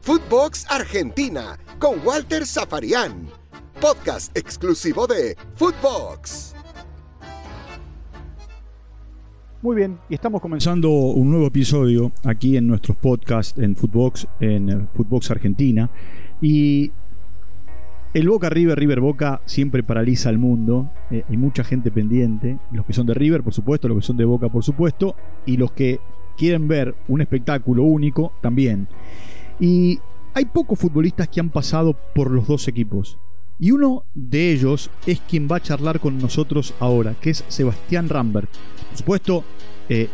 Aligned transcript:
Footbox 0.00 0.66
Argentina 0.68 1.58
con 1.78 2.04
Walter 2.04 2.44
Zafarian. 2.44 3.28
Podcast 3.80 4.36
exclusivo 4.36 5.06
de 5.06 5.36
Footbox. 5.54 6.54
Muy 9.62 9.76
bien, 9.76 9.98
y 10.08 10.14
estamos 10.14 10.40
comenzando 10.40 10.90
un 10.90 11.30
nuevo 11.30 11.46
episodio 11.46 12.10
aquí 12.24 12.56
en 12.56 12.66
nuestros 12.66 12.96
podcasts 12.96 13.56
en 13.60 13.76
Footbox, 13.76 14.26
en 14.40 14.70
eh, 14.70 14.86
Footbox 14.92 15.30
Argentina. 15.30 15.88
Y 16.40 16.90
el 18.12 18.28
Boca 18.28 18.50
River, 18.50 18.76
River 18.76 19.00
Boca 19.00 19.40
siempre 19.46 19.84
paraliza 19.84 20.28
al 20.28 20.38
mundo. 20.38 20.90
Eh, 21.12 21.22
hay 21.28 21.36
mucha 21.36 21.62
gente 21.62 21.92
pendiente. 21.92 22.58
Los 22.72 22.84
que 22.84 22.92
son 22.92 23.06
de 23.06 23.14
River, 23.14 23.44
por 23.44 23.54
supuesto, 23.54 23.86
los 23.86 23.98
que 23.98 24.06
son 24.06 24.16
de 24.16 24.24
Boca, 24.24 24.48
por 24.48 24.64
supuesto. 24.64 25.14
Y 25.46 25.56
los 25.56 25.70
que 25.70 26.00
quieren 26.36 26.68
ver 26.68 26.94
un 27.08 27.20
espectáculo 27.20 27.84
único, 27.84 28.32
también. 28.40 28.88
Y 29.60 30.00
hay 30.34 30.46
pocos 30.46 30.78
futbolistas 30.78 31.28
que 31.28 31.40
han 31.40 31.50
pasado 31.50 31.94
por 32.14 32.30
los 32.30 32.46
dos 32.46 32.68
equipos. 32.68 33.18
Y 33.58 33.70
uno 33.70 34.04
de 34.14 34.50
ellos 34.50 34.90
es 35.06 35.20
quien 35.20 35.46
va 35.50 35.56
a 35.56 35.62
charlar 35.62 36.00
con 36.00 36.18
nosotros 36.18 36.74
ahora, 36.80 37.14
que 37.20 37.30
es 37.30 37.44
Sebastián 37.48 38.08
Rambert. 38.08 38.50
Por 38.88 38.98
supuesto, 38.98 39.44
eh, 39.88 40.08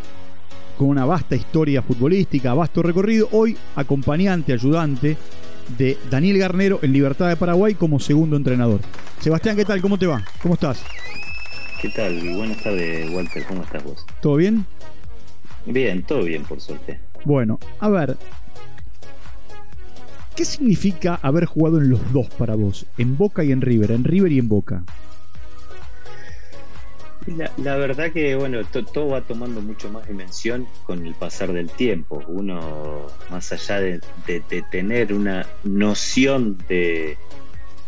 con 0.77 0.89
una 0.89 1.05
vasta 1.05 1.35
historia 1.35 1.83
futbolística, 1.83 2.55
vasto 2.55 2.83
recorrido, 2.83 3.29
hoy 3.33 3.57
acompañante, 3.75 4.53
ayudante 4.53 5.17
de 5.77 5.99
Daniel 6.11 6.39
Garnero 6.39 6.79
en 6.83 6.93
Libertad 6.93 7.29
de 7.29 7.37
Paraguay 7.37 7.75
como 7.75 7.99
segundo 8.01 8.37
entrenador. 8.37 8.81
Sebastián, 9.21 9.57
¿qué 9.57 9.65
tal? 9.65 9.81
¿Cómo 9.81 9.99
te 9.99 10.07
va? 10.07 10.23
¿Cómo 10.41 10.55
estás? 10.55 10.83
¿Qué 11.81 11.89
tal? 11.91 12.19
Buenas 12.37 12.63
tardes, 12.63 13.11
Walter. 13.13 13.45
¿Cómo 13.47 13.63
estás 13.63 13.85
vos? 13.85 14.07
¿Todo 14.21 14.37
bien? 14.37 14.67
Bien, 15.69 16.03
todo 16.03 16.23
bien, 16.23 16.45
por 16.45 16.61
suerte. 16.61 16.99
Bueno, 17.25 17.59
a 17.81 17.89
ver, 17.89 18.17
¿Qué 20.39 20.45
significa 20.45 21.19
haber 21.21 21.47
jugado 21.47 21.79
en 21.79 21.91
los 21.91 22.13
dos 22.13 22.29
para 22.29 22.55
vos? 22.55 22.87
En 22.97 23.19
Boca 23.19 23.43
y 23.43 23.51
en 23.51 23.61
River, 23.61 23.91
en 23.91 24.05
River 24.05 24.31
y 24.31 24.39
en 24.39 24.49
Boca. 24.49 24.85
La, 27.57 27.77
verdad 27.77 28.13
que, 28.13 28.37
bueno, 28.37 28.61
todo 28.65 29.09
va 29.09 29.23
tomando 29.23 29.61
mucho 29.61 29.91
más 29.91 30.07
dimensión 30.07 30.69
con 30.85 31.05
el 31.05 31.15
pasar 31.15 31.53
del 31.53 31.69
tiempo. 31.69 32.23
Uno, 32.29 33.09
más 33.33 33.51
allá 33.53 33.81
de, 33.81 34.01
tener 34.71 35.13
una 35.13 35.45
noción 35.65 36.57
de, 36.69 37.19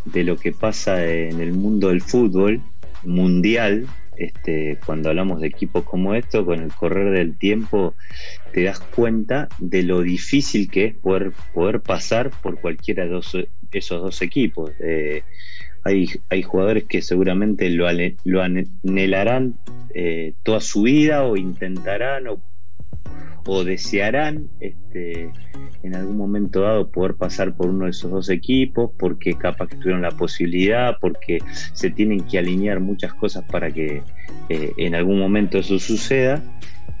de, 0.03 0.23
lo 0.25 0.35
que 0.35 0.51
pasa 0.51 1.05
en 1.05 1.39
el 1.39 1.53
mundo 1.53 1.87
del 1.87 2.01
fútbol 2.01 2.61
mundial, 3.03 3.87
este, 4.21 4.77
cuando 4.85 5.09
hablamos 5.09 5.41
de 5.41 5.47
equipos 5.47 5.83
como 5.83 6.13
estos, 6.13 6.45
con 6.45 6.61
el 6.61 6.71
correr 6.73 7.11
del 7.11 7.37
tiempo, 7.37 7.95
te 8.53 8.63
das 8.63 8.79
cuenta 8.79 9.47
de 9.57 9.83
lo 9.83 10.01
difícil 10.01 10.69
que 10.69 10.85
es 10.85 10.95
poder, 10.95 11.31
poder 11.53 11.81
pasar 11.81 12.29
por 12.29 12.59
cualquiera 12.59 13.07
de 13.07 13.19
esos 13.71 14.01
dos 14.01 14.21
equipos. 14.21 14.71
Eh, 14.79 15.23
hay, 15.83 16.07
hay, 16.29 16.43
jugadores 16.43 16.83
que 16.83 17.01
seguramente 17.01 17.67
lo, 17.71 17.87
lo 18.25 18.41
anhelarán 18.43 19.55
eh, 19.95 20.33
toda 20.43 20.61
su 20.61 20.83
vida 20.83 21.23
o 21.23 21.35
intentarán 21.37 22.27
o 22.27 22.39
o 23.45 23.63
desearán 23.63 24.47
este, 24.59 25.31
en 25.83 25.95
algún 25.95 26.17
momento 26.17 26.61
dado 26.61 26.89
poder 26.89 27.15
pasar 27.15 27.53
por 27.55 27.69
uno 27.69 27.85
de 27.85 27.91
esos 27.91 28.11
dos 28.11 28.29
equipos, 28.29 28.91
porque 28.97 29.35
capaz 29.35 29.67
que 29.67 29.77
tuvieron 29.77 30.01
la 30.01 30.11
posibilidad, 30.11 30.97
porque 30.99 31.39
se 31.73 31.89
tienen 31.89 32.21
que 32.21 32.37
alinear 32.37 32.79
muchas 32.79 33.13
cosas 33.13 33.43
para 33.49 33.71
que 33.71 34.03
eh, 34.49 34.73
en 34.77 34.95
algún 34.95 35.19
momento 35.19 35.57
eso 35.57 35.79
suceda. 35.79 36.43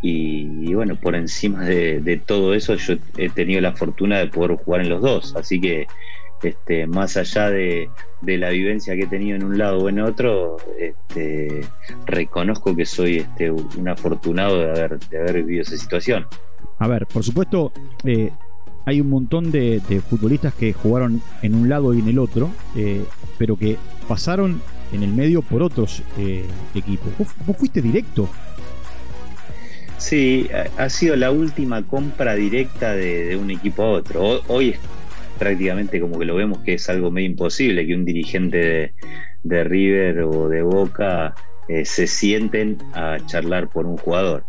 Y, 0.03 0.73
bueno, 0.73 0.95
por 0.95 1.13
encima 1.13 1.63
de, 1.63 2.01
de, 2.01 2.17
todo 2.17 2.55
eso 2.55 2.73
yo 2.73 2.95
he 3.17 3.29
tenido 3.29 3.61
la 3.61 3.73
fortuna 3.73 4.17
de 4.17 4.25
poder 4.25 4.57
jugar 4.57 4.81
en 4.81 4.89
los 4.89 4.99
dos, 4.99 5.35
así 5.35 5.61
que 5.61 5.85
este, 6.43 6.87
más 6.87 7.17
allá 7.17 7.49
de, 7.49 7.89
la 8.21 8.49
vivencia 8.49 8.95
que 8.95 9.03
he 9.03 9.07
tenido 9.07 9.35
en 9.35 9.43
un 9.43 9.57
lado 9.57 9.79
o 9.79 9.89
en 9.89 9.99
otro, 9.99 10.57
este, 10.79 11.61
reconozco 12.05 12.75
que 12.75 12.85
soy 12.85 13.17
este, 13.17 13.51
un 13.51 13.87
afortunado 13.87 14.59
de 14.59 14.69
haber, 14.69 14.99
de 14.99 15.19
haber 15.19 15.43
vivido 15.43 15.63
esa 15.63 15.77
situación. 15.77 16.25
A 16.81 16.87
ver, 16.87 17.05
por 17.05 17.23
supuesto, 17.23 17.71
eh, 18.05 18.31
hay 18.85 19.01
un 19.01 19.09
montón 19.09 19.51
de, 19.51 19.79
futbolistas 20.09 20.53
que 20.55 20.73
jugaron 20.73 21.21
en 21.43 21.53
un 21.53 21.69
lado 21.69 21.93
y 21.93 21.99
en 21.99 22.07
el 22.07 22.17
otro, 22.17 22.49
eh, 22.75 23.03
pero 23.37 23.55
que 23.55 23.77
pasaron 24.07 24.59
en 24.91 25.03
el 25.03 25.13
medio 25.13 25.43
por 25.43 25.61
otros 25.61 26.01
eh, 26.17 26.43
equipos. 26.73 27.09
¿Vos, 27.45 27.55
fuiste 27.55 27.83
directo? 27.83 28.27
Sí, 29.99 30.49
ha 30.77 30.89
sido 30.89 31.15
la 31.15 31.29
última 31.29 31.83
compra 31.83 32.33
directa 32.33 32.93
de, 32.95 33.37
un 33.37 33.51
equipo 33.51 33.83
a 33.83 33.89
otro. 33.91 34.41
Hoy, 34.47 34.75
prácticamente 35.41 35.99
como 35.99 36.19
que 36.19 36.25
lo 36.25 36.35
vemos 36.35 36.59
que 36.59 36.75
es 36.75 36.87
algo 36.87 37.09
medio 37.09 37.29
imposible 37.29 37.87
que 37.87 37.95
un 37.95 38.05
dirigente 38.05 38.93
de, 39.41 39.63
River 39.63 40.19
o 40.19 40.47
de 40.47 40.61
Boca 40.61 41.33
eh, 41.67 41.83
se 41.83 42.05
sienten 42.05 42.77
a 42.93 43.17
charlar 43.25 43.67
por 43.67 43.87
un 43.87 43.97
jugador. 43.97 44.43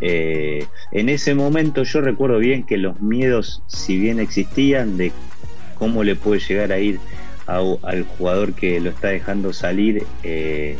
Eh, 0.00 0.64
en 0.92 1.10
ese 1.10 1.34
momento 1.34 1.82
yo 1.82 2.00
recuerdo 2.00 2.38
bien 2.38 2.64
que 2.64 2.78
los 2.78 2.98
miedos, 3.02 3.62
si 3.66 3.98
bien 3.98 4.20
existían, 4.20 4.96
de 4.96 5.12
cómo 5.74 6.02
le 6.02 6.16
puede 6.16 6.40
llegar 6.40 6.72
a 6.72 6.78
ir 6.78 6.98
al 7.46 8.04
jugador 8.16 8.54
que 8.54 8.80
lo 8.80 8.88
está 8.88 9.08
dejando 9.08 9.52
salir 9.52 10.04
eh, 10.22 10.76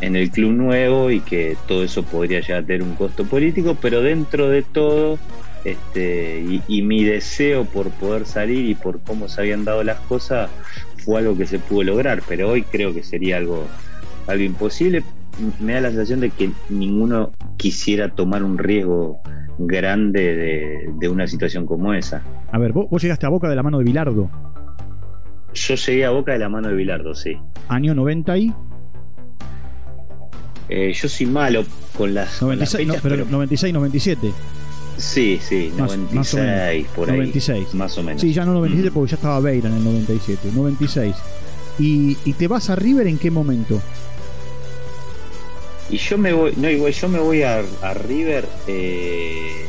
en 0.00 0.16
el 0.16 0.30
club 0.30 0.52
nuevo 0.52 1.10
y 1.10 1.20
que 1.20 1.58
todo 1.68 1.84
eso 1.84 2.02
podría 2.02 2.40
llegar 2.40 2.62
a 2.62 2.66
tener 2.66 2.82
un 2.82 2.94
costo 2.94 3.24
político, 3.24 3.76
pero 3.78 4.00
dentro 4.00 4.48
de 4.48 4.62
todo 4.62 5.18
este, 5.64 6.60
y, 6.66 6.82
mi 6.82 7.04
deseo 7.04 7.64
por 7.64 7.90
poder 7.90 8.26
salir 8.26 8.68
y 8.68 8.74
por 8.74 9.00
cómo 9.00 9.28
se 9.28 9.40
habían 9.40 9.64
dado 9.64 9.84
las 9.84 9.98
cosas 10.00 10.50
fue 10.98 11.20
algo 11.20 11.36
que 11.36 11.46
se 11.46 11.58
pudo 11.58 11.84
lograr, 11.84 12.22
pero 12.28 12.50
hoy 12.50 12.62
creo 12.62 12.92
que 12.92 13.02
sería 13.02 13.36
algo, 13.36 13.66
algo 14.26 14.42
imposible. 14.42 15.04
Me 15.60 15.74
da 15.74 15.82
la 15.82 15.88
sensación 15.88 16.20
de 16.20 16.30
que 16.30 16.50
ninguno 16.68 17.32
quisiera 17.56 18.08
tomar 18.08 18.42
un 18.42 18.58
riesgo 18.58 19.20
grande 19.58 20.90
de, 20.98 21.08
una 21.08 21.26
situación 21.26 21.66
como 21.66 21.94
esa. 21.94 22.22
A 22.50 22.58
ver, 22.58 22.72
vos, 22.72 23.02
llegaste 23.02 23.26
a 23.26 23.28
Boca 23.28 23.48
de 23.48 23.56
la 23.56 23.62
mano 23.62 23.78
de 23.78 23.84
Bilardo. 23.84 24.30
Yo 25.54 25.74
llegué 25.74 26.04
a 26.04 26.10
Boca 26.10 26.32
de 26.32 26.38
la 26.38 26.48
mano 26.48 26.68
de 26.68 26.74
Bilardo, 26.74 27.14
sí. 27.14 27.36
Año 27.68 27.94
90 27.94 28.38
y... 28.38 28.52
Eh, 30.68 30.92
yo 30.94 31.08
soy 31.08 31.26
malo 31.26 31.64
con 31.98 32.14
las, 32.14 32.40
96, 32.40 32.88
pero 33.02 33.26
96, 33.26 33.74
97. 33.74 34.32
Sí, 34.96 35.40
sí, 35.46 35.72
96 35.76 36.86
por 36.94 37.10
ahí. 37.10 37.16
96. 37.16 37.74
Más 37.74 37.96
o 37.98 38.02
menos. 38.02 38.20
Sí, 38.20 38.32
ya 38.32 38.44
no 38.44 38.52
97 38.52 38.90
porque 38.92 39.10
ya 39.10 39.16
estaba 39.16 39.40
Beira 39.40 39.68
en 39.68 39.76
el 39.76 39.84
97. 39.84 40.50
96. 40.54 41.14
¿Y, 41.78 42.16
¿Y 42.24 42.32
te 42.34 42.48
vas 42.48 42.70
a 42.70 42.76
River 42.76 43.06
en 43.06 43.18
qué 43.18 43.30
momento? 43.30 43.80
Y 45.92 45.98
yo 45.98 46.16
me 46.16 46.32
voy, 46.32 46.54
no, 46.56 46.70
igual 46.70 46.92
yo 46.92 47.08
me 47.08 47.18
voy 47.18 47.42
a, 47.42 47.62
River. 48.06 48.48
Eh, 48.66 49.66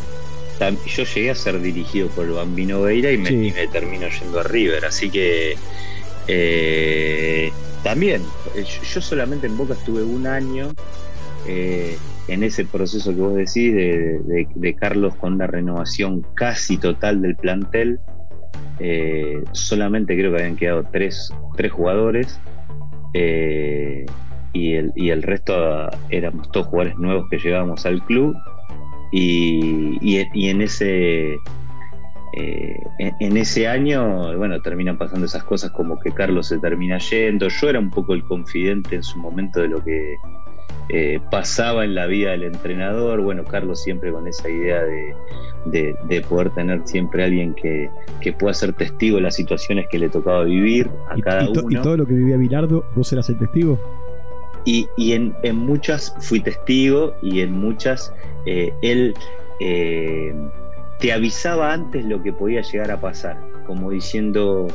yo 0.86 1.04
llegué 1.04 1.32
a 1.32 1.36
ser 1.36 1.60
dirigido 1.60 2.08
por 2.10 2.26
el 2.26 2.32
Bambino 2.32 2.82
Beira 2.82 3.12
y 3.12 3.18
me, 3.18 3.52
termino 3.68 4.08
yendo 4.08 4.40
a 4.40 4.44
River. 4.44 4.86
Así 4.86 5.10
que 5.10 5.58
eh, 6.30 7.52
también, 7.84 8.24
yo 8.94 9.02
solamente 9.02 9.48
en 9.48 9.58
Boca 9.58 9.74
estuve 9.74 10.04
un 10.04 10.26
año. 10.26 10.74
Eh, 11.46 11.98
en 12.28 12.44
ese 12.44 12.66
proceso 12.66 13.14
que 13.14 13.22
vos 13.22 13.36
decís 13.36 13.74
de, 13.74 14.76
Carlos 14.80 15.16
con 15.16 15.34
una 15.34 15.48
renovación 15.48 16.26
casi 16.36 16.78
total 16.78 17.22
del 17.22 17.36
plantel. 17.36 18.00
Eh, 18.80 19.44
solamente 19.52 20.18
creo 20.18 20.32
que 20.32 20.42
habían 20.42 20.56
quedado 20.56 20.86
tres, 20.92 21.32
tres 21.56 21.72
jugadores 21.72 22.40
eh, 23.14 24.06
y, 24.52 24.74
el, 24.74 24.92
y, 24.96 25.10
el, 25.10 25.22
resto 25.22 25.90
éramos 26.10 26.52
todos 26.52 26.68
jugadores 26.68 26.98
nuevos 26.98 27.30
que 27.30 27.38
llegábamos 27.38 27.86
al 27.86 28.04
club 28.06 28.36
y, 29.12 30.00
y, 30.02 30.50
en 30.50 30.62
ese 30.62 31.38
eh, 32.36 32.80
en, 32.98 33.38
ese 33.38 33.68
año, 33.68 34.36
bueno, 34.38 34.60
terminan 34.62 34.98
pasando 34.98 35.28
esas 35.28 35.44
cosas 35.44 35.70
como 35.72 36.00
que 36.00 36.12
Carlos 36.12 36.48
se 36.48 36.58
termina 36.58 36.98
yendo. 36.98 37.48
Yo 37.48 37.70
era 37.70 37.80
un 37.80 37.92
poco 37.92 38.16
el 38.16 38.24
confidente 38.24 38.96
en 38.96 39.04
su 39.04 39.20
momento 39.20 39.62
de 39.62 39.68
lo 39.68 39.84
que 39.84 40.16
eh, 40.90 41.20
pasaba 41.32 41.86
en 41.86 41.96
la 41.96 42.08
vida 42.08 42.32
del 42.32 42.44
entrenador. 42.44 43.22
Bueno, 43.22 43.46
Carlos 43.46 43.82
siempre 43.82 44.12
con 44.12 44.28
esa 44.28 44.50
idea 44.50 44.84
de, 44.84 46.22
poder 46.28 46.50
tener 46.52 46.82
siempre 46.86 47.24
alguien 47.24 47.56
que, 47.56 47.90
pueda 48.38 48.54
ser 48.54 48.74
testigo 48.74 49.18
de 49.18 49.24
las 49.24 49.36
situaciones 49.36 49.88
que 49.90 50.00
le 50.00 50.10
tocaba 50.10 50.44
vivir 50.44 50.90
a 51.10 51.18
cada 51.20 51.50
uno. 51.50 51.62
¿Y 51.70 51.76
todo 51.82 51.98
lo 51.98 52.06
que 52.06 52.14
vivía 52.14 52.38
Bilardo, 52.38 52.86
vos 52.96 53.12
eras 53.14 53.30
el 53.30 53.38
testigo? 53.38 53.80
Y, 54.66 54.88
en, 54.98 55.34
muchas 55.56 56.16
fui 56.20 56.40
testigo 56.40 57.16
y 57.22 57.42
en 57.42 57.54
muchas 57.54 58.14
eh, 58.46 58.74
él 58.82 59.14
eh, 59.60 60.34
te 61.00 61.12
avisaba 61.12 61.74
antes 61.74 62.06
lo 62.06 62.22
que 62.24 62.32
podía 62.34 62.62
llegar 62.62 62.92
a 62.92 63.00
pasar, 63.00 63.38
como 63.66 63.92
diciendo, 63.92 64.68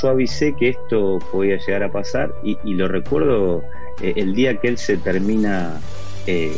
yo 0.00 0.08
avisé 0.08 0.52
que 0.54 0.70
esto 0.70 1.18
podía 1.30 1.58
llegar 1.58 1.82
a 1.84 1.92
pasar 1.92 2.32
y, 2.42 2.58
y 2.64 2.74
lo 2.74 2.88
recuerdo 2.88 3.62
el 4.02 4.34
día 4.34 4.56
que 4.56 4.68
él 4.68 4.78
se 4.78 4.96
termina 4.96 5.80
eh, 6.26 6.52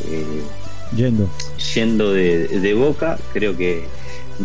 yendo, 0.95 1.29
yendo 1.75 2.13
de, 2.13 2.75
boca, 2.75 3.19
creo 3.33 3.57
que 3.57 3.85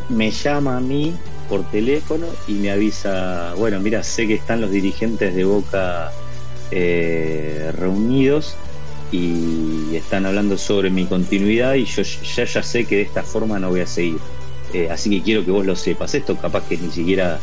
me 0.09 0.31
llama 0.31 0.77
a 0.77 0.79
mí 0.79 1.13
por 1.49 1.63
teléfono 1.71 2.27
y 2.47 2.53
me 2.53 2.71
avisa, 2.71 3.53
bueno, 3.55 3.79
mira, 3.79 4.03
sé 4.03 4.27
que 4.27 4.33
están 4.33 4.61
los 4.61 4.71
dirigentes 4.71 5.33
de 5.33 5.45
Boca 5.45 6.11
eh, 6.71 7.71
reunidos 7.77 8.55
y 9.11 9.95
están 9.95 10.25
hablando 10.25 10.57
sobre 10.57 10.89
mi 10.89 11.05
continuidad 11.05 11.75
y 11.75 11.85
yo 11.85 12.01
ya, 12.03 12.43
ya 12.43 12.63
sé 12.63 12.85
que 12.85 12.97
de 12.97 13.01
esta 13.03 13.23
forma 13.23 13.59
no 13.59 13.69
voy 13.69 13.81
a 13.81 13.87
seguir. 13.87 14.19
Eh, 14.73 14.89
así 14.91 15.09
que 15.09 15.21
quiero 15.21 15.45
que 15.45 15.51
vos 15.51 15.65
lo 15.65 15.75
sepas. 15.75 16.13
Esto 16.13 16.35
capaz 16.35 16.67
que 16.67 16.77
ni 16.77 16.91
siquiera 16.91 17.39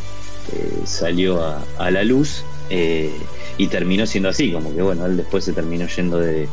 eh, 0.53 0.81
salió 0.85 1.43
a, 1.43 1.91
la 1.91 2.03
luz 2.03 2.43
y 2.69 3.67
terminó 3.67 4.05
siendo 4.05 4.29
así, 4.29 4.51
como 4.51 4.73
que 4.75 4.81
bueno, 4.81 5.05
él 5.05 5.17
después 5.17 5.43
se 5.43 5.53
terminó 5.53 5.87
yendo 5.87 6.19
de, 6.19 6.47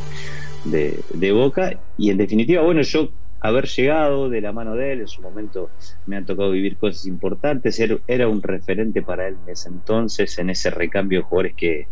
de 0.65 1.31
Boca 1.31 1.79
y 1.97 2.09
en 2.09 2.17
definitiva, 2.17 2.61
bueno, 2.61 2.81
yo 2.81 3.09
haber 3.43 3.67
llegado 3.67 4.29
de 4.29 4.39
la 4.39 4.53
mano 4.53 4.73
de 4.75 4.93
él. 4.93 5.01
En 5.01 5.07
su 5.07 5.21
momento 5.21 5.69
me 6.07 6.15
han 6.15 6.25
tocado 6.25 6.51
vivir 6.51 6.77
cosas 6.77 7.05
importantes. 7.05 7.79
Era, 8.07 8.27
un 8.27 8.41
referente 8.41 9.01
para 9.01 9.27
él 9.27 9.35
en 9.45 9.51
ese 9.51 9.69
entonces, 9.69 10.39
en 10.39 10.49
ese 10.49 10.71
recambio 10.71 11.19
de 11.19 11.23
jugadores 11.23 11.53
que, 11.55 11.87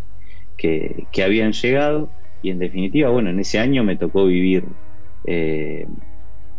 que, 0.57 1.23
habían 1.23 1.51
llegado. 1.51 2.09
Y 2.41 2.51
en 2.51 2.59
definitiva, 2.59 3.09
bueno, 3.09 3.29
en 3.29 3.39
ese 3.39 3.59
año 3.59 3.83
me 3.83 3.97
tocó 3.97 4.25
vivir 4.25 4.63
eh, 5.25 5.85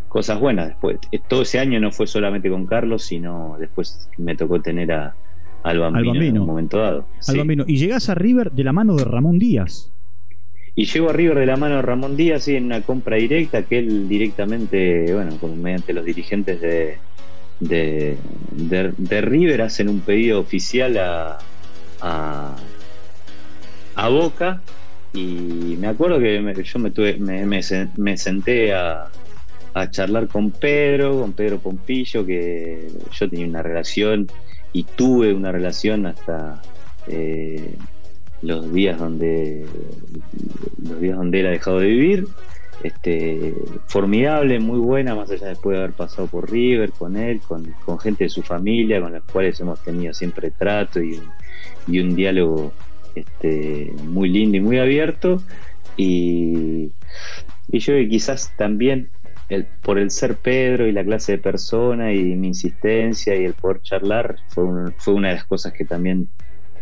cosas 0.09 0.39
buenas. 0.39 0.69
Después, 0.69 0.99
todo 1.27 1.43
ese 1.43 1.59
año 1.59 1.81
no 1.81 1.91
fue 1.91 2.07
solamente 2.07 2.51
con 2.51 2.67
Carlos, 2.67 3.03
sino 3.03 3.57
después 3.59 4.11
me 4.19 4.37
tocó 4.37 4.61
tener 4.61 4.93
a, 4.93 5.15
al 5.63 5.79
bambino, 5.79 6.23
en 6.23 6.39
un 6.39 6.47
momento 6.47 6.79
dado. 6.79 7.07
Al 7.29 7.69
Y 7.69 7.77
llegás 7.77 8.09
a 8.09 8.15
River 8.15 8.53
de 8.53 8.65
la 8.65 8.73
mano 8.73 8.97
de 8.97 9.05
Ramón 9.05 9.39
Díaz. 9.39 9.93
Y 10.75 10.87
llego 10.87 11.11
a 11.11 11.13
River 11.13 11.39
de 11.39 11.47
la 11.47 11.57
mano 11.57 11.77
de 11.77 11.83
Ramón 11.83 12.17
Díaz 12.17 12.49
en 12.49 12.65
una 12.65 12.81
compra 12.81 13.17
directa 13.17 13.63
que 13.63 13.79
él 13.79 14.09
directamente, 14.09 15.13
bueno, 15.13 15.39
mediante 15.57 15.93
los 15.93 16.05
dirigentes 16.05 16.61
de, 16.61 16.97
de, 17.61 19.21
River 19.21 19.63
hacen 19.63 19.89
un 19.89 20.01
pedido 20.01 20.41
oficial 20.41 20.97
a, 20.97 21.39
a, 22.01 22.57
Boca 24.09 24.63
y 25.13 25.77
me 25.79 25.87
acuerdo 25.87 26.19
que 26.19 26.65
yo 26.65 26.79
me, 26.79 26.91
tuve, 26.91 27.19
me, 27.19 27.47
me, 27.47 28.17
senté 28.17 28.73
a, 28.73 29.11
a, 29.75 29.91
charlar 29.91 30.27
con 30.27 30.51
Pedro, 30.51 31.21
con 31.21 31.35
Pedro 31.35 31.59
Pompillo, 31.59 32.25
que 32.25 32.89
yo 33.13 33.29
tenía 33.29 33.47
una 33.47 33.63
relación 33.63 34.27
y 34.73 34.85
tuve 34.85 35.33
una 35.35 35.53
relación 35.53 36.07
hasta... 36.07 36.63
Eh, 37.09 37.77
los 38.43 38.73
días 38.73 38.99
donde 38.99 39.65
los 40.83 41.01
días 41.01 41.17
donde 41.17 41.41
él 41.41 41.47
ha 41.47 41.51
dejado 41.51 41.79
de 41.79 41.87
vivir. 41.87 42.27
Este 42.83 43.55
formidable 43.87 44.59
muy 44.59 44.79
buena 44.79 45.15
más 45.15 45.31
allá 45.31 45.47
después 45.47 45.77
de 45.77 45.85
haber 45.85 45.95
pasado 45.95 46.27
por 46.27 46.51
River 46.51 46.91
con 46.91 47.17
él 47.17 47.41
con, 47.47 47.65
gente 48.01 48.25
de 48.25 48.31
su 48.31 48.43
familia 48.43 49.01
con 49.01 49.13
las 49.13 49.23
cuales 49.23 49.61
hemos 49.61 49.81
tenido 49.85 50.13
siempre 50.13 50.51
trato 50.51 51.01
y, 51.01 51.21
un 51.87 52.17
diálogo 52.17 52.73
este, 53.15 53.93
muy 54.05 54.29
lindo 54.29 54.57
y 54.57 54.61
muy 54.61 54.79
abierto. 54.79 55.41
Y, 55.97 56.91
y 57.69 57.79
yo 57.79 57.95
quizás 58.09 58.53
también 58.57 59.11
por 59.83 59.99
el 59.99 60.11
ser 60.11 60.37
Pedro 60.37 60.87
y 60.87 60.93
la 60.93 61.05
clase 61.05 61.33
de 61.33 61.39
persona 61.39 62.13
y 62.13 62.37
mi 62.37 62.49
insistencia 62.49 63.35
y 63.37 63.45
el 63.45 63.55
poder 63.55 63.83
charlar 63.83 64.37
fue, 64.49 64.65
una 64.65 65.29
de 65.29 65.35
las 65.35 65.45
cosas 65.45 65.73
que 65.73 65.85
también 65.85 66.29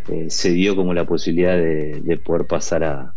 eh, 0.09 0.25
se 0.29 0.51
dio 0.51 0.75
como 0.75 0.93
la 0.93 1.05
posibilidad 1.05 1.57
de, 1.57 2.19
poder 2.23 2.45
pasar 2.47 2.83
a, 2.83 3.15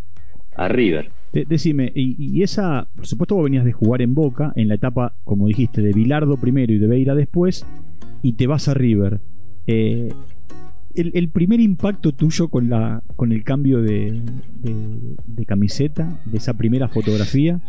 River. 0.69 1.11
decime, 1.33 1.91
y, 1.95 2.43
esa, 2.43 2.87
por 2.95 3.07
supuesto 3.07 3.35
vos 3.35 3.45
venías 3.45 3.65
de 3.65 3.73
jugar 3.73 4.03
en 4.03 4.15
Boca, 4.15 4.53
en 4.55 4.69
la 4.69 4.77
etapa, 4.77 5.17
como 5.25 5.49
dijiste, 5.49 5.83
de 5.83 5.93
Bilardo 5.93 6.37
primero 6.37 6.73
y 6.73 6.79
de 6.79 6.87
Beira 6.87 7.15
después, 7.17 7.67
y 8.23 8.35
te 8.35 8.47
vas 8.47 8.69
a 8.69 8.75
River. 8.75 9.21
Eh, 9.67 10.13
el, 10.95 11.29
primer 11.29 11.61
impacto 11.61 12.13
tuyo 12.13 12.49
con, 12.49 12.69
la, 12.69 13.03
con 13.17 13.33
el 13.33 13.43
cambio 13.43 13.83
de, 13.83 14.23
camiseta, 15.47 16.21
de 16.25 16.39
esa 16.39 16.55
primera 16.55 16.89
fotografía. 16.89 17.61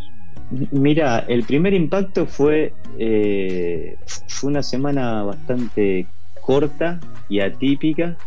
Mira, 0.71 1.25
el 1.27 1.43
primer 1.43 1.73
impacto 1.73 2.25
fue, 2.27 2.73
eh, 2.99 3.97
fue 4.27 4.51
una 4.51 4.63
semana 4.63 5.23
bastante 5.23 6.07
corta 6.41 6.99
y 7.27 7.39
atípica 7.39 8.17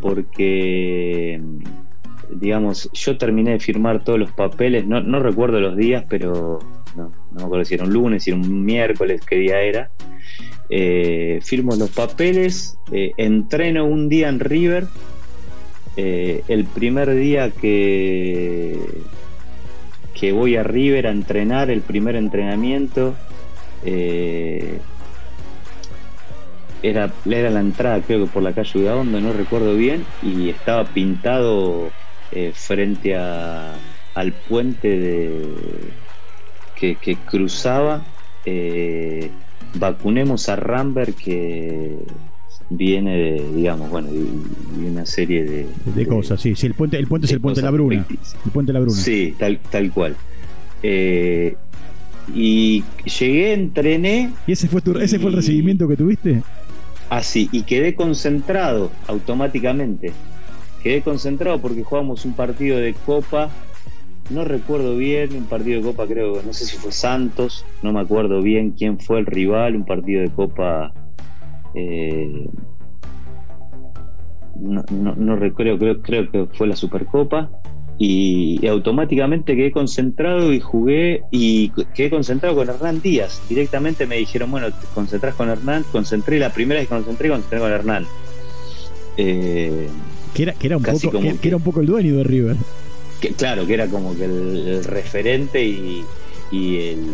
porque, 0.00 1.40
digamos, 2.30 2.90
yo 2.92 3.16
terminé 3.18 3.52
de 3.52 3.60
firmar 3.60 4.02
todos 4.02 4.18
los 4.18 4.32
papeles, 4.32 4.86
no, 4.86 5.00
no 5.00 5.20
recuerdo 5.20 5.60
los 5.60 5.76
días, 5.76 6.04
pero 6.08 6.58
no, 6.96 7.04
no, 7.04 7.12
me 7.32 7.42
acuerdo 7.44 7.64
si 7.64 7.74
era 7.74 7.84
un 7.84 7.92
lunes, 7.92 8.24
si 8.24 8.30
era 8.30 8.40
un 8.40 8.64
miércoles, 8.64 9.20
qué 9.26 9.36
día 9.36 9.60
era. 9.60 9.90
Eh, 10.68 11.40
firmo 11.42 11.74
los 11.74 11.90
papeles, 11.90 12.78
eh, 12.92 13.12
entreno 13.16 13.84
un 13.84 14.08
día 14.08 14.28
en 14.28 14.40
River. 14.40 14.86
Eh, 15.96 16.42
el 16.48 16.64
primer 16.64 17.14
día 17.14 17.50
que, 17.50 18.78
que 20.20 20.32
voy 20.32 20.56
a 20.56 20.62
River 20.62 21.06
a 21.06 21.10
entrenar, 21.10 21.70
el 21.70 21.80
primer 21.80 22.14
entrenamiento, 22.14 23.14
era, 26.82 27.10
era 27.28 27.50
la 27.50 27.60
entrada, 27.60 28.00
creo 28.00 28.24
que 28.24 28.30
por 28.30 28.42
la 28.42 28.52
calle 28.52 28.78
Udaondo, 28.78 29.20
no 29.20 29.32
recuerdo 29.32 29.74
bien, 29.74 30.04
y 30.22 30.48
estaba 30.48 30.84
pintado 30.84 31.90
eh, 32.32 32.52
frente 32.54 33.16
al 33.16 34.32
puente 34.48 34.98
de, 34.98 35.44
que, 36.76 37.16
cruzaba. 37.26 38.02
Eh, 38.44 39.30
vacunemos 39.74 40.48
a 40.48 40.56
Rambert 40.56 41.16
que 41.16 41.98
viene 42.70 43.16
de, 43.16 43.52
digamos, 43.54 43.90
bueno, 43.90 44.08
de, 44.10 44.88
una 44.88 45.04
serie 45.04 45.44
de, 45.44 45.66
de, 45.94 46.06
cosas, 46.06 46.40
sí, 46.40 46.54
sí, 46.54 46.66
el 46.66 46.74
puente, 46.74 46.96
el 46.96 47.06
puente 47.06 47.26
es 47.26 47.32
el 47.32 47.40
puente 47.40 47.60
de 47.60 47.64
la 47.64 47.70
Bruna. 47.70 48.06
El 48.08 48.50
puente 48.52 48.72
de 48.72 48.74
la 48.74 48.80
Bruna. 48.80 48.96
Sí, 48.96 49.34
tal, 49.38 49.58
tal 49.70 49.90
cual. 49.92 50.16
Eh, 50.82 51.56
y 52.34 52.84
llegué, 53.18 53.52
entrené. 53.52 54.30
¿Y 54.46 54.52
ese 54.52 54.68
fue, 54.68 54.80
tu, 54.80 54.96
ese 54.98 55.18
fue 55.18 55.30
el 55.30 55.36
recibimiento 55.36 55.88
que 55.88 55.96
tuviste? 55.96 56.42
Así, 57.10 57.48
y 57.50 57.62
quedé 57.62 57.94
concentrado 57.94 58.92
automáticamente. 59.08 60.12
Quedé 60.82 61.02
concentrado 61.02 61.60
porque 61.60 61.82
jugamos 61.82 62.24
un 62.24 62.32
partido 62.34 62.78
de 62.78 62.94
Copa, 62.94 63.50
no 64.30 64.44
recuerdo 64.44 64.96
bien, 64.96 65.34
un 65.34 65.44
partido 65.44 65.80
de 65.80 65.86
Copa 65.86 66.06
creo, 66.06 66.40
no 66.42 66.52
sé 66.52 66.64
si 66.64 66.76
fue 66.76 66.92
Santos, 66.92 67.66
no 67.82 67.92
me 67.92 68.00
acuerdo 68.00 68.40
bien 68.40 68.70
quién 68.70 68.98
fue 68.98 69.18
el 69.18 69.26
rival, 69.26 69.74
un 69.74 69.84
partido 69.84 70.22
de 70.22 70.30
Copa... 70.30 70.94
Eh, 71.74 72.48
no, 74.56 74.84
no, 74.90 75.14
no 75.14 75.36
recuerdo, 75.36 75.78
creo, 75.78 76.02
creo 76.02 76.30
que 76.30 76.46
fue 76.56 76.66
la 76.66 76.76
Supercopa 76.76 77.50
y, 78.02 78.66
automáticamente 78.66 79.54
quedé 79.54 79.72
concentrado 79.72 80.54
y 80.54 80.58
jugué 80.58 81.22
y 81.30 81.68
quedé 81.94 82.08
concentrado 82.08 82.56
con 82.56 82.70
Hernán 82.70 83.02
Díaz. 83.02 83.42
Directamente 83.46 84.06
me 84.06 84.16
dijeron, 84.16 84.50
bueno, 84.50 84.68
te 84.68 84.86
concentrás 84.94 85.34
con 85.34 85.50
Hernán, 85.50 85.84
concentré, 85.92 86.38
la 86.38 86.50
primera 86.50 86.80
vez 86.80 86.88
que 86.88 86.94
concentré, 86.94 87.28
concentré 87.28 87.58
con 87.58 87.70
Hernán. 87.70 88.06
Eh, 89.18 89.88
que, 90.32 90.44
era, 90.44 90.54
que, 90.54 90.68
era 90.68 90.78
un 90.78 90.82
poco, 90.82 91.20
que, 91.20 91.48
era 91.48 91.56
un 91.58 91.62
poco 91.62 91.80
el 91.80 91.86
dueño 91.86 92.16
de 92.16 92.24
River. 92.24 92.56
Que, 93.20 93.34
claro, 93.34 93.66
que 93.66 93.74
era 93.74 93.86
como 93.86 94.16
que 94.16 94.24
el, 94.24 94.82
referente 94.82 95.62
y, 95.62 96.02
el, 96.52 97.04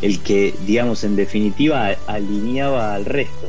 el 0.00 0.20
que, 0.20 0.54
digamos, 0.64 1.02
en 1.02 1.16
definitiva 1.16 1.96
alineaba 2.06 2.94
al 2.94 3.04
resto. 3.04 3.48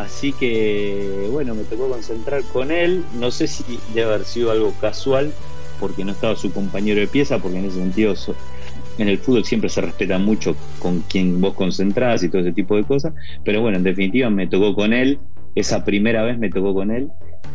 Así 0.00 0.32
que, 0.32 1.28
bueno, 1.30 1.54
me 1.54 1.64
tocó 1.64 1.88
concentrar 1.88 2.42
con 2.44 2.70
él. 2.70 3.04
No 3.18 3.30
sé 3.30 3.46
si 3.46 3.78
debe 3.92 4.14
haber 4.14 4.24
sido 4.24 4.50
algo 4.50 4.72
casual, 4.80 5.32
porque 5.78 6.04
no 6.04 6.12
estaba 6.12 6.36
su 6.36 6.52
compañero 6.52 7.00
de 7.00 7.06
pieza, 7.06 7.38
porque 7.38 7.58
en 7.58 7.66
ese 7.66 7.76
sentido 7.76 8.14
en 8.98 9.08
el 9.08 9.18
fútbol 9.18 9.44
siempre 9.44 9.68
se 9.68 9.80
respeta 9.80 10.18
mucho 10.18 10.56
con 10.78 11.00
quien 11.00 11.40
vos 11.40 11.54
concentrás 11.54 12.22
y 12.22 12.28
todo 12.28 12.42
ese 12.42 12.52
tipo 12.52 12.76
de 12.76 12.84
cosas, 12.84 13.12
pero 13.44 13.60
bueno, 13.60 13.78
en 13.78 13.84
definitiva 13.84 14.30
me 14.30 14.46
tocó 14.46 14.74
con 14.74 14.92
él, 14.92 15.18
esa 15.54 15.84
primera 15.84 16.22
vez 16.22 16.38
me 16.38 16.50
tocó 16.50 16.74
con 16.74 16.90
él. 16.90 17.08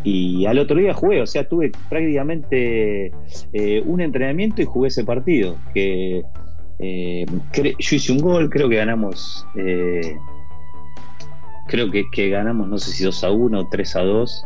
Y 0.03 0.45
al 0.45 0.59
otro 0.59 0.77
día 0.77 0.93
jugué, 0.93 1.21
o 1.21 1.27
sea, 1.27 1.47
tuve 1.47 1.71
prácticamente 1.89 3.11
eh, 3.53 3.83
un 3.85 4.01
entrenamiento 4.01 4.61
y 4.61 4.65
jugué 4.65 4.89
ese 4.89 5.03
partido, 5.03 5.57
que 5.73 6.23
eh, 6.79 7.25
yo 7.53 7.95
hice 7.95 8.11
un 8.11 8.19
gol, 8.19 8.49
creo 8.49 8.69
que 8.69 8.75
ganamos... 8.75 9.47
Eh, 9.55 10.15
creo 11.67 11.91
que, 11.91 12.09
que, 12.09 12.29
ganamos, 12.29 12.67
no 12.67 12.77
sé 12.77 12.91
si 12.91 13.03
2 13.03 13.23
a 13.23 13.31
1 13.31 13.59
o 13.59 13.67
3 13.67 13.95
a 13.95 14.01
2, 14.01 14.45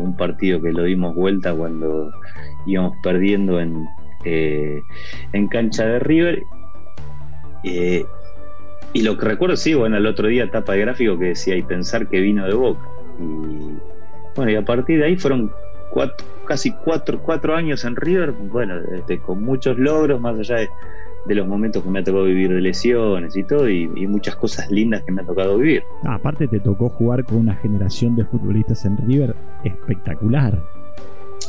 un 0.00 0.16
partido 0.16 0.60
que 0.60 0.72
lo 0.72 0.84
dimos 0.84 1.14
vuelta 1.14 1.54
cuando 1.54 2.10
íbamos 2.66 2.96
perdiendo 3.02 3.60
en, 3.60 3.88
eh, 4.24 4.82
en 5.32 5.48
cancha 5.48 5.86
de 5.86 5.98
River. 5.98 6.42
Eh, 7.64 8.04
y 8.92 9.02
lo 9.02 9.18
que 9.18 9.26
recuerdo, 9.26 9.56
sí, 9.56 9.74
bueno, 9.74 9.96
el 9.96 10.06
otro 10.06 10.28
día 10.28 10.50
tapa 10.50 10.72
de 10.72 10.80
gráfico 10.80 11.18
que 11.18 11.26
decía 11.26 11.56
y 11.56 11.62
pensar 11.62 12.08
que 12.08 12.20
vino 12.20 12.46
de 12.46 12.54
Boca. 12.54 12.88
Y 13.20 13.78
bueno, 14.34 14.50
y 14.50 14.56
a 14.56 14.64
partir 14.64 14.98
de 14.98 15.06
ahí 15.06 15.16
fueron 15.16 15.52
casi 16.46 16.72
cuatro, 16.72 17.20
cuatro 17.20 17.54
años 17.54 17.84
en 17.84 17.96
River, 17.96 18.32
bueno, 18.32 18.76
este, 18.94 19.18
con 19.18 19.42
muchos 19.42 19.78
logros, 19.78 20.20
más 20.20 20.38
allá 20.38 20.56
de 20.56 20.68
los 21.26 21.46
momentos 21.46 21.82
que 21.82 21.90
me 21.90 21.98
ha 21.98 22.04
tocado 22.04 22.24
vivir 22.24 22.52
de 22.52 22.60
lesiones 22.60 23.36
y 23.36 23.44
todo, 23.44 23.68
y, 23.68 23.86
muchas 24.06 24.36
cosas 24.36 24.70
lindas 24.70 25.02
que 25.02 25.12
me 25.12 25.22
ha 25.22 25.26
tocado 25.26 25.58
vivir. 25.58 25.82
Ah, 26.04 26.14
aparte 26.14 26.48
te 26.48 26.60
tocó 26.60 26.88
jugar 26.88 27.24
con 27.24 27.38
una 27.38 27.54
generación 27.56 28.16
de 28.16 28.24
futbolistas 28.24 28.84
en 28.84 28.96
River 28.96 29.34
espectacular. 29.64 30.62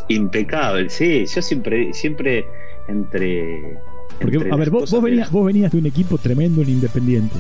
Impecable, 0.09 0.89
sí, 0.89 1.25
yo 1.25 1.41
siempre, 1.41 1.93
siempre 1.93 2.45
entre... 2.88 3.77
Porque, 4.19 4.49
a 4.51 4.55
ver, 4.57 4.69
vos, 4.69 5.01
venías, 5.01 5.31
vos 5.31 5.45
venías 5.45 5.71
de 5.71 5.77
un 5.77 5.85
equipo 5.85 6.17
tremendo 6.17 6.61
en 6.61 6.69
Independiente. 6.69 7.38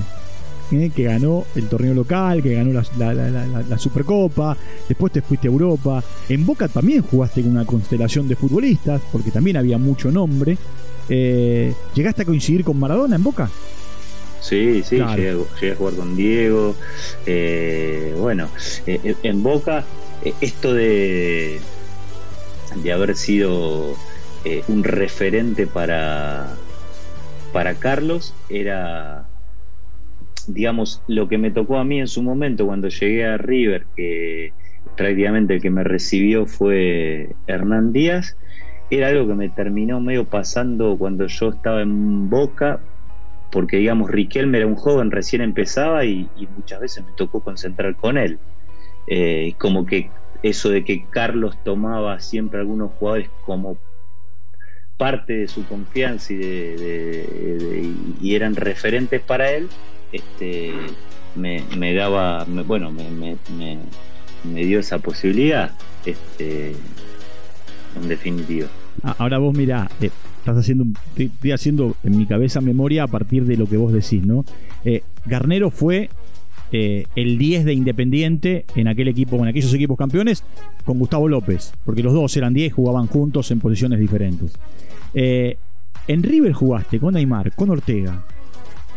¿eh? 0.71 0.91
que 0.95 1.03
ganó 1.03 1.45
el 1.55 1.67
torneo 1.67 1.93
local, 1.93 2.41
que 2.41 2.53
ganó 2.53 2.71
la, 2.73 3.77
Supercopa, 3.77 4.55
después 4.87 5.11
te 5.11 5.21
fuiste 5.21 5.47
a 5.47 5.51
Europa. 5.51 6.03
En 6.27 6.45
Boca 6.45 6.67
también 6.67 7.01
jugaste 7.03 7.41
con 7.41 7.51
una 7.51 7.65
constelación 7.65 8.27
de 8.27 8.35
futbolistas, 8.35 9.01
porque 9.11 9.31
también 9.31 9.57
había 9.57 9.77
mucho 9.77 10.11
nombre. 10.11 10.57
Eh, 11.09 11.73
¿Llegaste 11.95 12.21
a 12.21 12.25
coincidir 12.25 12.63
con 12.63 12.79
Maradona 12.79 13.15
en 13.15 13.23
Boca? 13.23 13.49
Sí, 14.41 14.83
sí, 14.83 14.97
llegué, 14.97 15.71
a 15.71 15.75
jugar 15.75 15.93
con 15.95 16.15
Diego. 16.15 16.75
Eh, 17.25 18.15
bueno, 18.17 18.49
en 18.85 19.43
Boca, 19.43 19.83
esto 20.41 20.73
de, 20.73 21.59
de 22.75 22.91
haber 22.91 23.15
sido 23.15 23.95
un 24.67 24.83
referente 24.83 25.67
para, 25.67 26.55
para 27.51 27.75
Carlos 27.75 28.33
era 28.49 29.29
digamos, 30.53 31.01
lo 31.07 31.27
que 31.27 31.37
me 31.37 31.51
tocó 31.51 31.77
a 31.77 31.83
mí 31.83 31.99
en 31.99 32.07
su 32.07 32.23
momento 32.23 32.65
cuando 32.65 32.89
llegué 32.89 33.25
a 33.25 33.37
River, 33.37 33.85
que 33.95 34.53
prácticamente 34.97 35.55
el 35.55 35.61
que 35.61 35.69
me 35.69 35.83
recibió 35.83 36.45
fue 36.45 37.35
Hernán 37.47 37.93
Díaz, 37.93 38.35
era 38.89 39.07
algo 39.07 39.27
que 39.27 39.35
me 39.35 39.49
terminó 39.49 39.99
medio 39.99 40.25
pasando 40.25 40.97
cuando 40.97 41.27
yo 41.27 41.49
estaba 41.49 41.81
en 41.81 42.29
Boca, 42.29 42.79
porque 43.51 43.77
digamos, 43.77 44.09
Riquelme 44.09 44.57
era 44.57 44.67
un 44.67 44.75
joven, 44.75 45.11
recién 45.11 45.41
empezaba 45.41 46.05
y, 46.05 46.29
muchas 46.55 46.79
veces 46.79 47.05
me 47.05 47.11
tocó 47.13 47.41
concentrar 47.41 47.95
con 47.95 48.17
él. 48.17 48.39
Eh, 49.07 49.53
como 49.57 49.85
que 49.85 50.11
eso 50.43 50.69
de 50.69 50.83
que 50.83 51.05
Carlos 51.09 51.57
tomaba 51.63 52.19
siempre 52.19 52.59
algunos 52.59 52.91
jugadores 52.93 53.29
como 53.45 53.77
parte 54.97 55.33
de 55.33 55.47
su 55.47 55.65
confianza 55.65 56.33
y, 56.33 56.37
de, 56.37 57.93
y 58.21 58.35
eran 58.35 58.55
referentes 58.55 59.21
para 59.21 59.49
él, 59.51 59.69
este, 60.11 60.73
me, 61.35 61.63
me 61.77 61.93
daba, 61.93 62.45
bueno, 62.65 62.91
me, 62.91 63.09
me, 63.09 63.37
me, 64.43 64.65
dio 64.65 64.79
esa 64.79 64.99
posibilidad, 64.99 65.71
este, 66.05 66.75
en 67.95 68.09
definitiva. 68.09 68.67
Ah, 69.03 69.15
ahora 69.19 69.37
vos 69.37 69.55
mirá, 69.55 69.89
eh, 70.01 70.09
estás 70.39 70.57
haciendo, 70.57 70.85
estoy 71.15 71.51
haciendo 71.51 71.95
en 72.03 72.17
mi 72.17 72.25
cabeza 72.25 72.61
memoria 72.61 73.03
a 73.03 73.07
partir 73.07 73.45
de 73.45 73.57
lo 73.57 73.67
que 73.67 73.77
vos 73.77 73.93
decís, 73.93 74.25
¿no? 74.25 74.45
Eh, 74.83 75.03
Garnero 75.25 75.71
fue 75.71 76.09
eh, 76.71 77.05
el 77.15 77.37
10 77.37 77.65
de 77.65 77.73
Independiente 77.73 78.65
en 78.75 78.87
aquel 78.87 79.07
equipo, 79.07 79.37
en 79.37 79.47
aquellos 79.47 79.73
equipos 79.73 79.97
campeones, 79.97 80.43
con 80.85 80.99
Gustavo 80.99 81.27
López, 81.27 81.71
porque 81.85 82.03
los 82.03 82.13
dos 82.13 82.35
eran 82.37 82.53
10, 82.53 82.73
jugaban 82.73 83.07
juntos 83.07 83.51
en 83.51 83.59
posiciones 83.59 83.99
diferentes. 83.99 84.53
en 85.13 86.23
River 86.23 86.53
jugaste 86.53 86.99
con 86.99 87.13
Neymar, 87.13 87.53
con 87.53 87.69
Ortega, 87.69 88.23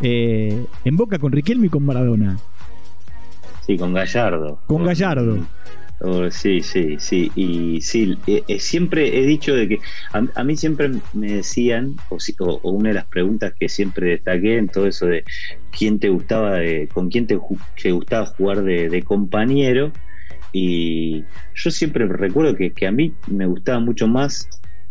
en 0.00 0.96
Boca 0.96 1.18
con 1.18 1.32
Riquelme 1.32 1.66
y 1.66 1.70
con 1.70 1.84
Maradona. 1.84 2.38
Sí, 3.66 3.76
con 3.76 3.92
Gallardo. 3.92 4.58
Con 4.66 4.84
Gallardo. 4.84 5.38
Oh, 6.04 6.28
sí, 6.32 6.62
sí, 6.62 6.96
sí. 6.98 7.30
Y 7.36 7.80
sí, 7.80 8.18
eh, 8.26 8.42
eh, 8.48 8.58
siempre 8.58 9.20
he 9.20 9.22
dicho 9.24 9.54
de 9.54 9.68
que 9.68 9.78
a, 10.12 10.42
mí 10.42 10.56
siempre 10.56 10.90
me 11.12 11.34
decían, 11.34 11.94
o, 12.08 12.18
o, 12.40 12.70
una 12.72 12.88
de 12.88 12.96
las 12.96 13.04
preguntas 13.04 13.54
que 13.58 13.68
siempre 13.68 14.10
destaqué 14.10 14.56
en 14.58 14.68
todo 14.68 14.88
eso 14.88 15.06
de 15.06 15.22
quién 15.70 16.00
te 16.00 16.08
gustaba, 16.08 16.56
de, 16.56 16.88
con 16.92 17.08
quién 17.08 17.28
te, 17.28 17.36
gustaba 17.36 18.26
jugar 18.26 18.64
de, 18.64 19.02
compañero. 19.04 19.92
Y 20.52 21.24
yo 21.54 21.70
siempre 21.70 22.06
recuerdo 22.06 22.56
que, 22.56 22.72
que 22.72 22.88
a 22.88 22.92
mí 22.92 23.14
me 23.28 23.46
gustaba 23.46 23.78
mucho 23.78 24.08
más 24.08 24.48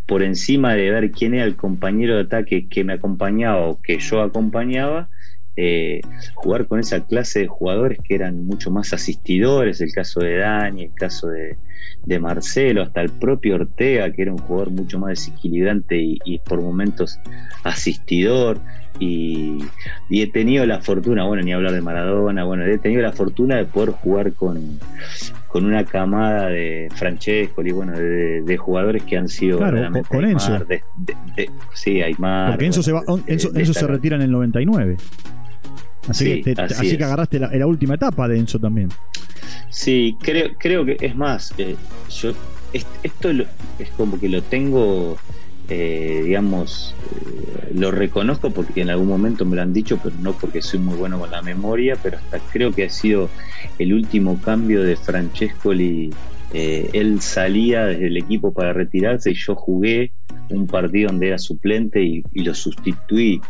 por 0.08 0.24
encima 0.24 0.75
de 0.75 0.91
ver 0.91 1.12
quién 1.12 1.34
era 1.34 1.44
el 1.44 1.58
compañero 1.58 2.15
de 2.15 2.22
ataque 2.22 2.70
que 2.70 2.86
me 2.86 2.94
acompañaba 2.94 3.68
o 3.68 3.82
que 3.82 4.00
yo 4.00 4.22
acompañaba, 4.22 5.10
eh, 5.58 6.00
jugar 6.34 6.65
con 6.65 6.79
esa 6.79 7.05
clase 7.05 7.39
de 7.39 7.48
jugadores 7.48 8.00
que 8.08 8.15
eran 8.15 8.46
mucho 8.46 8.72
más 8.72 8.93
asistidores, 8.93 9.81
el 9.81 9.91
caso 9.91 10.22
de 10.22 10.38
Dani, 10.38 10.84
el 10.84 10.93
caso 10.93 11.27
de, 11.27 11.58
Marcelo, 12.20 12.81
hasta 12.84 13.01
el 13.01 13.10
propio 13.10 13.55
Ortega, 13.55 14.12
que 14.12 14.24
era 14.24 14.31
un 14.31 14.38
jugador 14.38 14.72
mucho 14.72 15.00
más 15.00 15.10
desequilibrante 15.10 15.98
y, 16.00 16.39
por 16.39 16.62
momentos 16.62 17.20
asistidor. 17.63 18.60
Y, 19.00 19.58
y, 20.10 20.22
he 20.22 20.27
tenido 20.27 20.65
la 20.65 20.81
fortuna, 20.81 21.24
bueno, 21.24 21.43
ni 21.43 21.53
hablar 21.53 21.74
de 21.74 21.81
Maradona, 21.81 22.43
bueno, 22.43 22.65
he 22.65 22.77
tenido 22.77 23.01
la 23.01 23.13
fortuna 23.13 23.55
de 23.55 23.65
poder 23.65 23.91
jugar 23.91 24.34
con, 24.34 24.79
con 25.51 25.65
una 25.65 25.84
camada 25.84 26.48
de 26.48 26.88
Francesco 26.96 27.62
y 27.62 27.72
bueno, 27.72 27.91
de, 27.93 28.58
jugadores 28.58 29.03
que 29.03 29.17
han 29.17 29.27
sido 29.27 29.58
claro, 29.58 29.91
con, 30.08 30.24
Enzo. 30.24 30.65
sí, 31.74 32.01
hay 32.01 32.13
más. 32.17 32.51
Porque 32.51 32.65
Enzo, 32.67 32.81
se, 32.81 32.93
va, 32.93 33.03
Enzo, 33.27 33.74
se 33.74 33.88
retira 33.88 34.15
en 34.15 34.22
el 34.22 34.31
99. 34.31 34.96
Así, 36.08 36.41
que, 36.41 36.53
así, 36.58 36.98
que 36.98 37.03
agarraste 37.03 37.39
la, 37.39 37.67
última 37.67 37.96
etapa 37.96 38.27
de 38.27 38.39
Enzo 38.39 38.60
también. 38.60 38.89
Sí, 39.70 40.17
creo, 40.20 40.50
creo 40.58 40.86
que 40.86 40.98
es 41.00 41.15
más, 41.15 41.53
eh, 41.58 41.75
yo 42.10 42.34
esto 43.03 43.31
es 43.79 43.89
como 43.98 44.20
que 44.20 44.29
lo 44.29 44.41
tengo 44.41 45.17
eh, 45.70 46.24
digamos, 46.25 46.96
eh, 47.15 47.72
lo 47.74 47.91
reconozco 47.91 48.51
porque 48.51 48.81
en 48.81 48.89
algún 48.89 49.08
momento 49.08 49.46
me 49.46 49.55
lo 49.55 49.62
han 49.62 49.72
dicho, 49.72 50.00
pero 50.03 50.15
no 50.20 50.34
porque 50.34 50.62
soy 50.62 50.79
muy 50.79 50.96
bueno 50.96 51.20
con 51.20 51.31
la 51.31 51.41
memoria, 51.41 51.96
pero 52.01 52.17
hasta 52.17 52.39
creo 52.51 52.74
que 52.74 52.86
ha 52.86 52.89
sido 52.89 53.29
el 53.79 53.93
último 53.93 54.41
cambio 54.41 54.84
de 54.84 54.96
Francescoli. 54.96 56.12
Él 56.53 57.22
salía 57.22 57.86
desde 57.86 58.08
el 58.08 58.17
equipo 58.17 58.51
para 58.51 58.74
retirarse 58.74 59.31
y 59.31 59.36
yo 59.36 59.55
jugué 59.55 60.12
un 60.50 60.67
partido 60.67 61.08
donde 61.10 61.27
era 61.27 61.38
suplente 61.38 62.03
y, 62.03 62.24
lo 62.34 62.53
sustituí. 62.53 63.41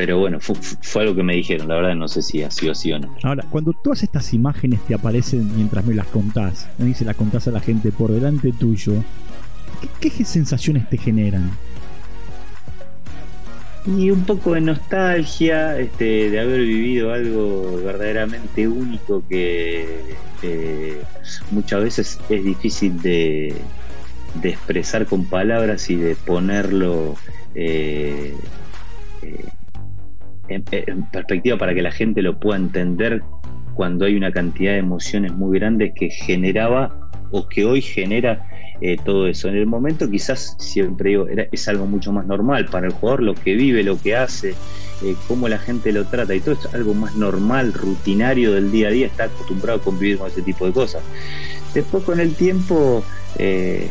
Pero 0.00 0.18
bueno, 0.18 0.38
fue, 0.40 1.02
algo 1.02 1.14
que 1.14 1.22
me 1.22 1.34
dijeron, 1.34 1.68
la 1.68 1.74
verdad 1.74 1.94
no 1.94 2.08
sé 2.08 2.22
si 2.22 2.42
ha 2.42 2.50
sido 2.50 2.72
así 2.72 2.90
o 2.90 2.98
no. 2.98 3.14
Ahora, 3.22 3.44
cuando 3.50 3.74
todas 3.74 4.02
estas 4.02 4.32
imágenes 4.32 4.80
te 4.88 4.94
aparecen 4.94 5.54
mientras 5.54 5.84
me 5.84 5.92
las 5.92 6.06
contás, 6.06 6.70
me 6.78 6.94
se 6.94 7.04
las 7.04 7.16
contás 7.16 7.48
a 7.48 7.50
la 7.50 7.60
gente 7.60 7.92
por 7.92 8.10
delante 8.10 8.50
tuyo, 8.52 8.94
¿Qué, 10.00 10.08
sensaciones 10.24 10.88
te 10.88 10.96
generan? 10.96 11.50
Y 13.86 14.10
un 14.10 14.22
poco 14.22 14.54
de 14.54 14.62
nostalgia 14.62 15.78
este, 15.78 16.30
de 16.30 16.40
haber 16.40 16.62
vivido 16.62 17.12
algo 17.12 17.82
verdaderamente 17.84 18.68
único 18.68 19.22
que 19.28 19.86
muchas 21.50 21.82
veces 21.82 22.18
es 22.30 22.42
difícil 22.42 23.02
de, 23.02 23.54
expresar 24.42 25.04
con 25.04 25.26
palabras 25.26 25.90
y 25.90 25.96
de 25.96 26.16
ponerlo 26.16 27.16
eh, 27.54 28.34
eh, 29.20 29.44
en, 30.50 30.64
perspectiva 31.10 31.56
para 31.56 31.74
que 31.74 31.82
la 31.82 31.92
gente 31.92 32.22
lo 32.22 32.38
pueda 32.38 32.58
entender 32.58 33.22
cuando 33.74 34.04
hay 34.04 34.16
una 34.16 34.32
cantidad 34.32 34.72
de 34.72 34.78
emociones 34.78 35.32
muy 35.32 35.58
grandes 35.58 35.92
que 35.94 36.10
generaba 36.10 37.10
o 37.30 37.48
que 37.48 37.64
hoy 37.64 37.80
genera 37.80 38.46
eh, 38.80 38.96
todo 39.04 39.26
eso. 39.26 39.48
En 39.48 39.56
el 39.56 39.66
momento 39.66 40.10
quizás 40.10 40.56
siempre 40.58 41.10
digo, 41.10 41.26
es 41.28 41.68
algo 41.68 41.86
mucho 41.86 42.12
más 42.12 42.26
normal 42.26 42.66
para 42.66 42.88
el 42.88 42.92
jugador, 42.92 43.22
lo 43.22 43.34
que 43.34 43.54
vive, 43.54 43.82
lo 43.82 44.00
que 44.00 44.16
hace, 44.16 44.50
eh, 44.50 45.14
cómo 45.28 45.48
la 45.48 45.58
gente 45.58 45.92
lo 45.92 46.04
trata 46.06 46.34
y 46.34 46.40
todo 46.40 46.54
es 46.54 46.74
algo 46.74 46.94
más 46.94 47.14
normal, 47.14 47.72
rutinario 47.72 48.52
del 48.52 48.72
día 48.72 48.88
a 48.88 48.90
día, 48.90 49.06
está 49.06 49.24
acostumbrado 49.24 49.78
a 49.80 49.82
convivir 49.82 50.18
con 50.18 50.28
ese 50.28 50.42
tipo 50.42 50.66
de 50.66 50.72
cosas. 50.72 51.02
Después 51.72 52.04
con 52.04 52.20
el 52.20 52.34
tiempo... 52.34 53.04
Eh, 53.38 53.88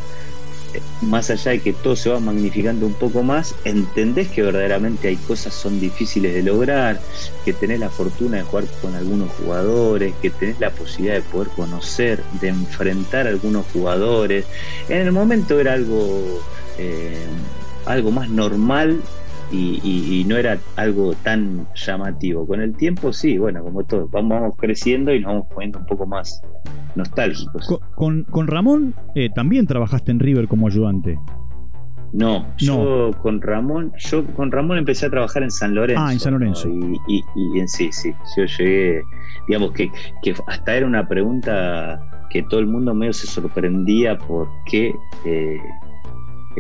más 1.02 1.30
allá 1.30 1.52
de 1.52 1.60
que 1.60 1.74
todo 1.74 1.96
se 1.96 2.10
va 2.10 2.20
magnificando 2.20 2.86
un 2.86 2.94
poco 2.94 3.24
más, 3.24 3.56
entendés 3.64 4.28
que 4.30 4.42
verdaderamente 4.42 5.08
hay 5.08 5.16
cosas 5.16 5.54
son 5.54 5.80
difíciles 5.80 6.34
de 6.34 6.44
lograr, 6.44 7.00
que 7.46 7.54
tenés 7.54 7.80
la 7.80 7.90
fortuna 7.90 8.38
de 8.38 8.44
jugar 8.44 8.66
con 8.82 8.96
algunos 8.96 9.32
jugadores, 9.34 10.14
que 10.22 10.30
tenés 10.30 10.60
la 10.60 10.72
posibilidad 10.72 11.16
de 11.16 11.22
poder 11.22 11.50
conocer, 11.50 12.24
de 12.42 12.50
enfrentar 12.50 13.28
a 13.28 13.30
algunos 13.30 13.66
jugadores. 13.74 14.46
En 14.88 15.00
el 15.00 15.12
momento 15.12 15.60
era 15.60 15.74
algo, 15.74 16.42
eh, 16.78 17.26
algo 17.86 18.12
más 18.12 18.30
normal 18.30 19.02
y, 19.52 20.26
no 20.28 20.38
era 20.38 20.60
algo 20.76 21.14
tan 21.24 21.68
llamativo. 21.76 22.46
Con 22.46 22.62
el 22.62 22.76
tiempo, 22.76 23.14
sí, 23.14 23.38
bueno, 23.38 23.64
como 23.64 23.84
todo, 23.84 24.08
vamos, 24.08 24.56
creciendo 24.58 25.14
y 25.14 25.20
nos 25.20 25.34
vamos 25.34 25.48
poniendo 25.54 25.80
un 25.80 25.86
poco 25.86 26.06
más 26.06 26.42
nostálgicos. 26.96 27.68
Con, 27.96 28.24
con, 28.24 28.48
Ramón 28.48 28.94
eh, 29.16 29.30
también 29.34 29.66
trabajaste 29.68 30.12
en 30.12 30.20
River 30.20 30.48
como 30.48 30.68
ayudante. 30.68 31.18
No, 32.12 32.48
yo 32.58 33.12
con 33.22 33.40
Ramón, 33.40 33.94
yo 33.98 34.26
con 34.34 34.52
Ramón 34.52 34.80
empecé 34.80 35.06
a 35.06 35.10
trabajar 35.12 35.44
en 35.44 35.52
San 35.52 35.76
Lorenzo. 35.76 36.04
Ah, 36.04 36.12
en 36.12 36.20
San 36.20 36.34
Lorenzo. 36.34 36.68
Y, 36.68 37.24
y, 37.36 37.68
sí, 37.68 37.92
sí, 37.92 38.14
yo 38.36 38.46
llegué, 38.46 39.04
digamos 39.48 39.74
que, 39.74 39.92
que 40.24 40.34
hasta 40.48 40.76
era 40.76 40.88
una 40.88 41.08
pregunta 41.08 42.02
que 42.32 42.44
todo 42.44 42.60
el 42.60 42.68
mundo 42.68 42.94
medio 42.94 43.14
se 43.14 43.28
sorprendía 43.28 44.18
por 44.18 44.48
qué 44.66 44.94
eh, 45.26 45.58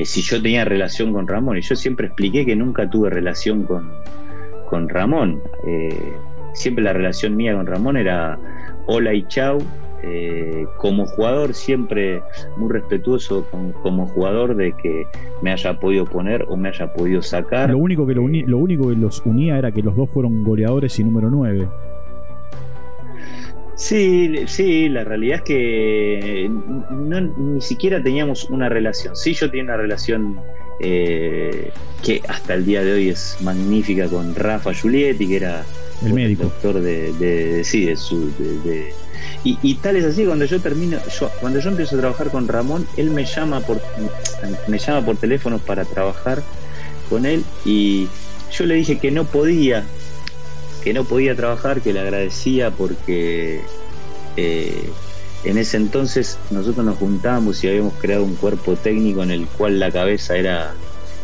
si 0.06 0.22
yo 0.22 0.41
tenía 0.41 0.65
relación 0.65 1.13
con 1.13 1.27
Ramón. 1.27 1.58
Y 1.58 1.62
yo 1.62 1.75
siempre 1.75 2.08
expliqué 2.08 2.46
que 2.46 2.56
nunca 2.56 2.89
tuve 2.89 3.10
relación 3.10 3.63
con, 3.63 3.91
con 4.70 4.89
Ramón. 4.89 5.41
siempre 6.53 6.84
la 6.84 6.94
relación 6.94 7.36
mía 7.36 7.56
con 7.56 7.65
Ramón 7.65 7.98
era 7.98 8.38
hola 8.86 9.13
y 9.13 9.24
chau, 9.27 9.60
eh, 10.01 10.65
como 10.77 11.06
jugador 11.06 11.53
siempre 11.53 12.22
muy 12.56 12.72
respetuoso 12.72 13.46
como 13.84 14.08
jugador 14.08 14.56
de 14.56 14.72
que 14.72 15.06
me 15.41 15.51
haya 15.51 15.77
podido 15.77 16.06
poner 16.06 16.46
o 16.48 16.56
me 16.56 16.70
haya 16.70 16.94
podido 16.94 17.22
sacar. 17.22 17.70
Lo 17.70 17.77
único 17.77 18.08
que, 18.08 18.15
lo, 18.15 18.24
único 18.24 18.89
que 18.89 18.96
los 18.96 19.22
unía 19.25 19.58
era 19.58 19.72
que 19.72 19.82
los 19.82 19.96
dos 19.98 20.10
fueron 20.10 20.44
goleadores 20.44 20.98
y 21.00 21.03
número 21.03 21.29
9. 21.29 21.68
Sí, 23.79 24.36
sí, 24.48 24.89
la 24.89 25.05
realidad 25.05 25.38
es 25.38 25.43
que 25.43 26.51
ni 27.38 27.62
siquiera 27.62 28.03
teníamos 28.03 28.43
una 28.50 28.67
relación. 28.67 29.15
Sí, 29.15 29.33
yo 29.33 29.50
tenía 29.50 29.63
una 29.63 29.77
relación 29.77 30.41
eh, 30.81 31.71
que 32.03 32.21
hasta 32.27 32.55
el 32.55 32.65
día 32.65 32.83
de 32.83 32.91
hoy 32.91 33.09
es 33.09 33.38
magnífica 33.39 34.09
con 34.09 34.36
Rafa 34.36 34.74
Giulietti, 34.74 35.29
que 35.29 35.38
era 35.38 35.63
el 36.05 36.13
médico. 36.13 36.43
doctor 36.43 36.81
de, 36.81 37.13
de, 37.13 37.63
sí, 37.63 37.86
de, 37.86 37.95
su, 37.95 38.29
de 38.38 38.93
y, 39.45 39.75
tal 39.75 39.95
es 39.95 40.03
así, 40.03 40.25
cuando 40.25 40.43
yo 40.43 40.59
termino, 40.59 40.98
yo, 41.17 41.31
cuando 41.39 41.59
yo 41.59 41.69
empiezo 41.69 41.95
a 41.95 42.00
trabajar 42.00 42.29
con 42.29 42.50
Ramón, 42.50 42.86
él 42.98 43.09
me 43.12 43.24
llama 43.24 43.62
por 43.62 43.81
me 44.67 44.77
llama 44.77 45.05
por 45.05 45.15
teléfono 45.15 45.59
para 45.59 45.86
trabajar 45.86 46.43
con 47.09 47.25
él 47.25 47.45
y 47.63 48.09
yo 48.51 48.65
le 48.65 48.75
dije 48.75 48.98
que 48.98 49.12
no 49.12 49.24
podía, 49.24 49.86
que 50.83 50.93
no 50.93 51.03
podía 51.03 51.36
trabajar, 51.36 51.81
que 51.81 51.93
le 51.93 52.00
agradecía 52.00 52.71
porque 52.71 53.62
eh, 54.38 54.89
en 55.43 55.57
ese 55.57 55.77
entonces 55.77 56.38
nosotros 56.51 56.86
nos 56.86 56.98
juntábamos 56.98 57.63
y 57.63 57.69
habíamos 57.69 57.93
creado 57.93 58.24
un 58.24 58.36
cuerpo 58.36 58.75
técnico 58.75 59.24
en 59.24 59.31
el 59.31 59.45
cual 59.45 59.79
la 59.79 59.91
cabeza 59.91 60.36
era 60.36 60.74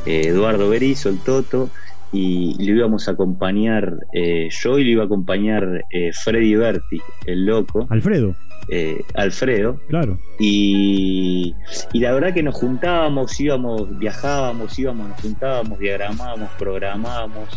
eh, 0.05 0.27
Eduardo 0.27 0.69
Berizo, 0.69 1.09
el 1.09 1.19
Toto, 1.19 1.69
y 2.11 2.55
lo 2.65 2.77
íbamos 2.77 3.07
a 3.07 3.11
acompañar 3.11 4.05
eh, 4.13 4.47
yo 4.49 4.79
y 4.79 4.85
lo 4.85 4.91
iba 4.91 5.03
a 5.03 5.05
acompañar 5.05 5.83
eh, 5.91 6.11
Freddy 6.13 6.55
Berti, 6.55 7.01
el 7.25 7.45
loco. 7.45 7.87
Alfredo. 7.89 8.35
Eh, 8.67 9.03
Alfredo. 9.13 9.79
Claro. 9.87 10.17
Y, 10.39 11.53
y, 11.93 11.99
la 11.99 12.13
verdad 12.13 12.33
que 12.33 12.43
nos 12.43 12.55
juntábamos, 12.55 13.39
íbamos, 13.39 13.97
viajábamos, 13.99 14.77
íbamos, 14.79 15.09
nos 15.09 15.21
juntábamos, 15.21 15.79
diagramábamos, 15.79 16.49
programábamos. 16.57 17.49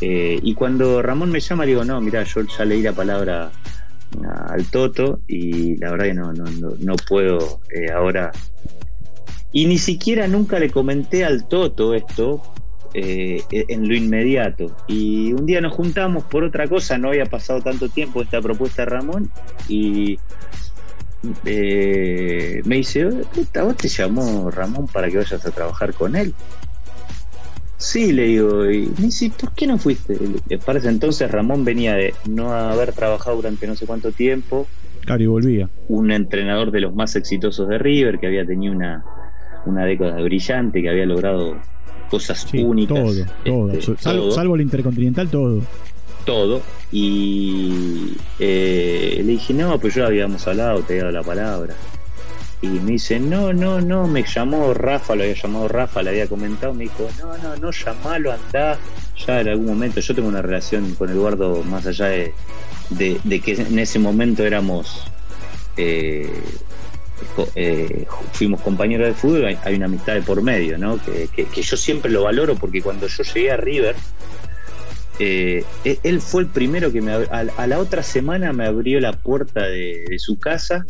y 0.00 0.54
cuando 0.54 1.02
Ramón 1.02 1.30
me 1.30 1.40
llama, 1.40 1.66
digo, 1.66 1.84
no, 1.84 2.00
mira, 2.00 2.22
yo 2.24 2.42
ya 2.42 2.64
leí 2.64 2.82
la 2.82 2.92
palabra 2.92 3.50
al 4.48 4.64
Toto 4.70 5.20
y 5.26 5.76
la 5.76 5.90
verdad 5.90 6.06
que 6.06 6.14
no, 6.14 6.32
no, 6.32 6.44
no, 6.44 6.70
no 6.78 6.96
puedo 7.08 7.60
ahora. 7.94 8.32
Y 9.52 9.66
ni 9.66 9.78
siquiera 9.78 10.28
nunca 10.28 10.58
le 10.58 10.70
comenté 10.70 11.24
al 11.24 11.48
Toto 11.48 11.94
esto, 11.94 12.42
eh, 12.94 13.42
en 13.50 13.88
lo 13.88 13.94
inmediato. 13.94 14.74
Y 14.86 15.32
un 15.32 15.46
día 15.46 15.60
nos 15.60 15.74
juntamos 15.74 16.24
por 16.24 16.44
otra 16.44 16.66
cosa, 16.68 16.98
no 16.98 17.08
había 17.08 17.26
pasado 17.26 17.60
tanto 17.60 17.88
tiempo 17.88 18.22
esta 18.22 18.40
propuesta 18.40 18.82
de 18.82 18.90
Ramón 18.90 19.30
y 19.68 20.18
eh, 21.44 22.60
me 22.64 22.76
dice, 22.76 23.06
puta, 23.34 23.62
vos 23.62 23.76
te 23.76 23.88
llamó 23.88 24.50
Ramón 24.50 24.86
para 24.86 25.08
que 25.10 25.18
vayas 25.18 25.44
a 25.44 25.50
trabajar 25.50 25.94
con 25.94 26.16
él. 26.16 26.34
Sí, 27.78 28.12
le 28.12 28.24
digo, 28.24 28.70
y 28.70 28.88
me 28.98 29.06
dice, 29.06 29.30
¿por 29.38 29.52
qué 29.52 29.66
no 29.66 29.78
fuiste? 29.78 30.16
Para 30.64 30.78
ese 30.78 30.88
entonces 30.88 31.30
Ramón 31.30 31.64
venía 31.64 31.94
de 31.94 32.14
no 32.26 32.52
haber 32.52 32.92
trabajado 32.92 33.36
durante 33.36 33.66
no 33.66 33.76
sé 33.76 33.86
cuánto 33.86 34.12
tiempo. 34.12 34.66
Claro, 35.04 35.22
y 35.22 35.26
volvía. 35.26 35.68
Un 35.88 36.10
entrenador 36.10 36.70
de 36.70 36.80
los 36.80 36.94
más 36.94 37.16
exitosos 37.16 37.68
de 37.68 37.78
River, 37.78 38.18
que 38.18 38.26
había 38.26 38.46
tenido 38.46 38.72
una, 38.72 39.04
una 39.66 39.84
década 39.84 40.20
brillante, 40.22 40.80
que 40.80 40.88
había 40.88 41.04
logrado 41.04 41.56
cosas 42.06 42.46
únicas. 42.52 42.98
Todo, 43.44 43.70
este, 43.70 43.94
todo. 43.94 44.30
Salvo, 44.30 44.54
el 44.54 44.62
Intercontinental, 44.62 45.28
todo. 45.28 45.62
Todo. 46.24 46.62
Y 46.90 48.14
eh, 48.38 49.22
le 49.24 49.32
dije, 49.32 49.54
no, 49.54 49.78
pues 49.78 49.94
yo 49.94 50.06
habíamos 50.06 50.46
hablado, 50.46 50.80
te 50.80 50.96
he 50.96 50.98
dado 50.98 51.12
la 51.12 51.22
palabra. 51.22 51.74
Y 52.62 52.68
me 52.68 52.92
dice, 52.92 53.20
no, 53.20 53.52
no, 53.52 53.80
no, 53.80 54.06
me 54.08 54.24
llamó 54.24 54.72
Rafa, 54.72 55.14
lo 55.14 55.22
había 55.22 55.34
llamado 55.34 55.68
Rafa, 55.68 56.02
le 56.02 56.10
había 56.10 56.26
comentado, 56.26 56.72
me 56.72 56.84
dijo, 56.84 57.08
no, 57.18 57.36
no, 57.38 57.56
no, 57.56 57.70
llamalo, 57.70 58.32
andá. 58.32 58.78
Ya 59.26 59.40
en 59.40 59.48
algún 59.48 59.66
momento, 59.66 60.00
yo 60.00 60.14
tengo 60.14 60.28
una 60.28 60.42
relación 60.42 60.94
con 60.94 61.10
Eduardo 61.10 61.62
más 61.64 61.86
allá 61.86 62.06
de, 62.06 62.32
de, 62.90 63.40
que 63.40 63.54
en 63.54 63.78
ese 63.78 63.98
momento 63.98 64.44
éramos 64.44 65.04
eh, 65.76 66.30
eh, 67.54 68.06
fuimos 68.32 68.60
compañeros 68.60 69.08
de 69.08 69.14
fútbol, 69.14 69.58
hay, 69.62 69.74
una 69.74 69.86
amistad 69.86 70.14
de 70.14 70.22
por 70.22 70.42
medio, 70.42 70.78
¿no? 70.78 70.98
Que, 70.98 71.28
yo 71.62 71.76
siempre 71.76 72.10
lo 72.10 72.24
valoro 72.24 72.56
porque 72.56 72.82
cuando 72.82 73.06
yo 73.06 73.22
llegué 73.22 73.50
a 73.50 73.56
River, 73.56 73.96
eh, 75.18 75.64
e, 75.84 75.98
él 76.02 76.20
fue 76.20 76.42
el 76.42 76.48
primero 76.48 76.92
que 76.92 77.00
me 77.00 77.12
a, 77.12 77.66
la 77.66 77.78
otra 77.78 78.02
semana 78.02 78.52
me 78.52 78.66
abrió 78.66 79.00
la 79.00 79.12
puerta 79.12 79.66
de, 79.66 80.04
su 80.18 80.38
casa 80.38 80.84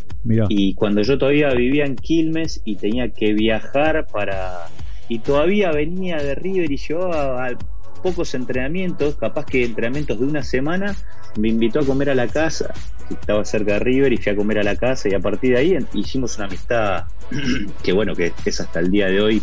y 0.49 0.75
cuando 0.75 1.03
yo 1.03 1.17
todavía 1.17 1.51
vivía 1.55 1.85
en 1.85 1.95
Quilmes 1.95 2.61
y 2.65 2.77
tenía 2.77 3.11
que 3.11 3.33
viajar 3.33 4.07
para 4.13 4.67
y 5.09 5.21
todavía 5.21 5.71
venía 5.71 6.17
de 6.17 6.35
River 6.35 6.71
y 6.71 6.77
llevaba 6.77 7.57
pocos 7.97 8.35
entrenamientos, 8.35 9.17
capaz 9.17 9.47
que 9.47 9.65
entrenamientos 9.65 10.19
de 10.19 10.27
una 10.27 10.43
semana, 10.43 10.95
me 11.39 11.49
invitó 11.49 11.81
a 11.81 11.85
comer 11.85 12.11
a 12.11 12.15
la 12.15 12.29
casa, 12.29 12.73
estaba 13.11 13.45
cerca 13.45 13.75
de 13.75 13.79
River 13.81 14.13
y 14.13 14.17
fui 14.17 14.33
a 14.33 14.37
comer 14.37 14.59
a 14.59 14.63
la 14.63 14.77
casa 14.77 15.09
y 15.09 15.15
a 15.15 15.21
partir 15.21 15.53
de 15.53 15.59
ahí 15.59 15.79
hicimos 15.95 16.37
una 16.37 16.47
amistad 16.47 17.05
que 17.83 17.93
bueno, 17.93 18.15
que 18.15 18.33
es 18.45 18.61
hasta 18.61 18.81
el 18.81 18.91
día 18.91 19.07
de 19.07 19.21
hoy, 19.21 19.43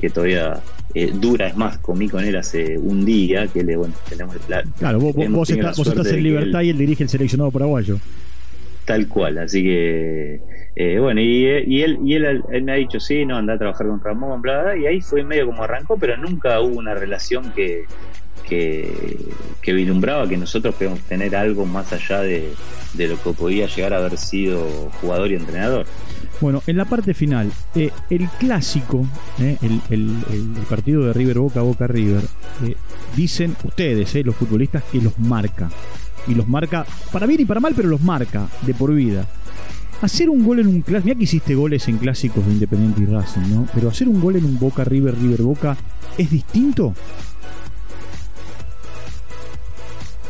que 0.00 0.10
todavía 0.10 0.62
eh, 0.94 1.10
dura, 1.14 1.48
es 1.48 1.56
más, 1.56 1.78
comí 1.78 2.08
con 2.08 2.24
él 2.24 2.36
hace 2.36 2.76
un 2.76 3.04
día, 3.04 3.46
que 3.46 3.62
le, 3.62 3.76
bueno, 3.76 3.94
tenemos 4.08 4.36
la, 4.48 4.62
Claro, 4.78 5.00
vos, 5.00 5.50
estás 5.50 6.06
en 6.08 6.22
libertad 6.22 6.60
y 6.62 6.70
él 6.70 6.78
dirige 6.78 7.02
el 7.02 7.08
seleccionado 7.08 7.50
paraguayo. 7.50 7.98
Tal 8.84 9.06
cual, 9.08 9.38
así 9.38 9.62
que 9.62 10.40
eh, 10.74 10.98
bueno, 10.98 11.20
y, 11.20 11.44
él, 11.46 11.98
y 12.02 12.14
él, 12.14 12.42
me 12.62 12.72
ha 12.72 12.76
dicho, 12.76 12.98
sí, 12.98 13.26
no, 13.26 13.36
anda 13.36 13.54
a 13.54 13.58
trabajar 13.58 13.86
con 13.86 14.00
Ramón, 14.00 14.40
bla, 14.40 14.62
bla, 14.62 14.76
y 14.76 14.86
ahí 14.86 15.00
fue 15.02 15.22
medio 15.22 15.46
como 15.46 15.62
arrancó, 15.62 15.98
pero 15.98 16.16
nunca 16.16 16.60
hubo 16.60 16.78
una 16.78 16.94
relación 16.94 17.52
que, 17.52 17.84
que, 18.48 18.90
que 19.60 19.72
vislumbraba 19.74 20.26
que 20.26 20.38
nosotros 20.38 20.74
podíamos 20.74 21.00
tener 21.00 21.36
algo 21.36 21.66
más 21.66 21.92
allá 21.92 22.20
de, 22.22 22.54
lo 22.96 23.22
que 23.22 23.32
podía 23.32 23.66
llegar 23.66 23.92
a 23.92 23.98
haber 23.98 24.16
sido 24.16 24.64
jugador 25.02 25.30
y 25.30 25.34
entrenador. 25.34 25.84
Bueno, 26.40 26.62
en 26.66 26.78
la 26.78 26.86
parte 26.86 27.12
final, 27.12 27.52
eh, 27.74 27.90
el 28.08 28.26
clásico, 28.38 29.06
eh, 29.40 29.58
el, 29.90 30.20
partido 30.70 31.04
de 31.04 31.12
River 31.12 31.38
Boca 31.38 31.60
Boca 31.60 31.86
River, 31.86 32.22
dicen 33.14 33.54
ustedes, 33.62 34.14
los 34.24 34.34
futbolistas, 34.34 34.82
que 34.84 35.02
los 35.02 35.18
marca. 35.18 35.68
Y 36.26 36.34
los 36.34 36.48
marca 36.48 36.86
para 37.12 37.26
bien 37.26 37.42
y 37.42 37.44
para 37.44 37.60
mal, 37.60 37.74
pero 37.76 37.88
los 37.88 38.00
marca 38.00 38.46
de 38.62 38.74
por 38.74 38.94
vida 38.94 39.26
hacer 40.02 40.28
un 40.28 40.44
gol 40.44 40.58
en 40.58 40.66
un 40.66 40.82
clásico, 40.82 41.06
mira 41.06 41.18
que 41.18 41.24
hiciste 41.24 41.54
goles 41.54 41.88
en 41.88 41.98
clásicos 41.98 42.44
de 42.44 42.52
Independiente 42.52 43.02
y 43.02 43.06
Racing, 43.06 43.54
¿no? 43.54 43.66
Pero 43.72 43.88
hacer 43.88 44.08
un 44.08 44.20
gol 44.20 44.36
en 44.36 44.44
un 44.44 44.58
Boca 44.58 44.84
River 44.84 45.14
River 45.16 45.42
Boca 45.42 45.76
es 46.18 46.30
distinto. 46.30 46.92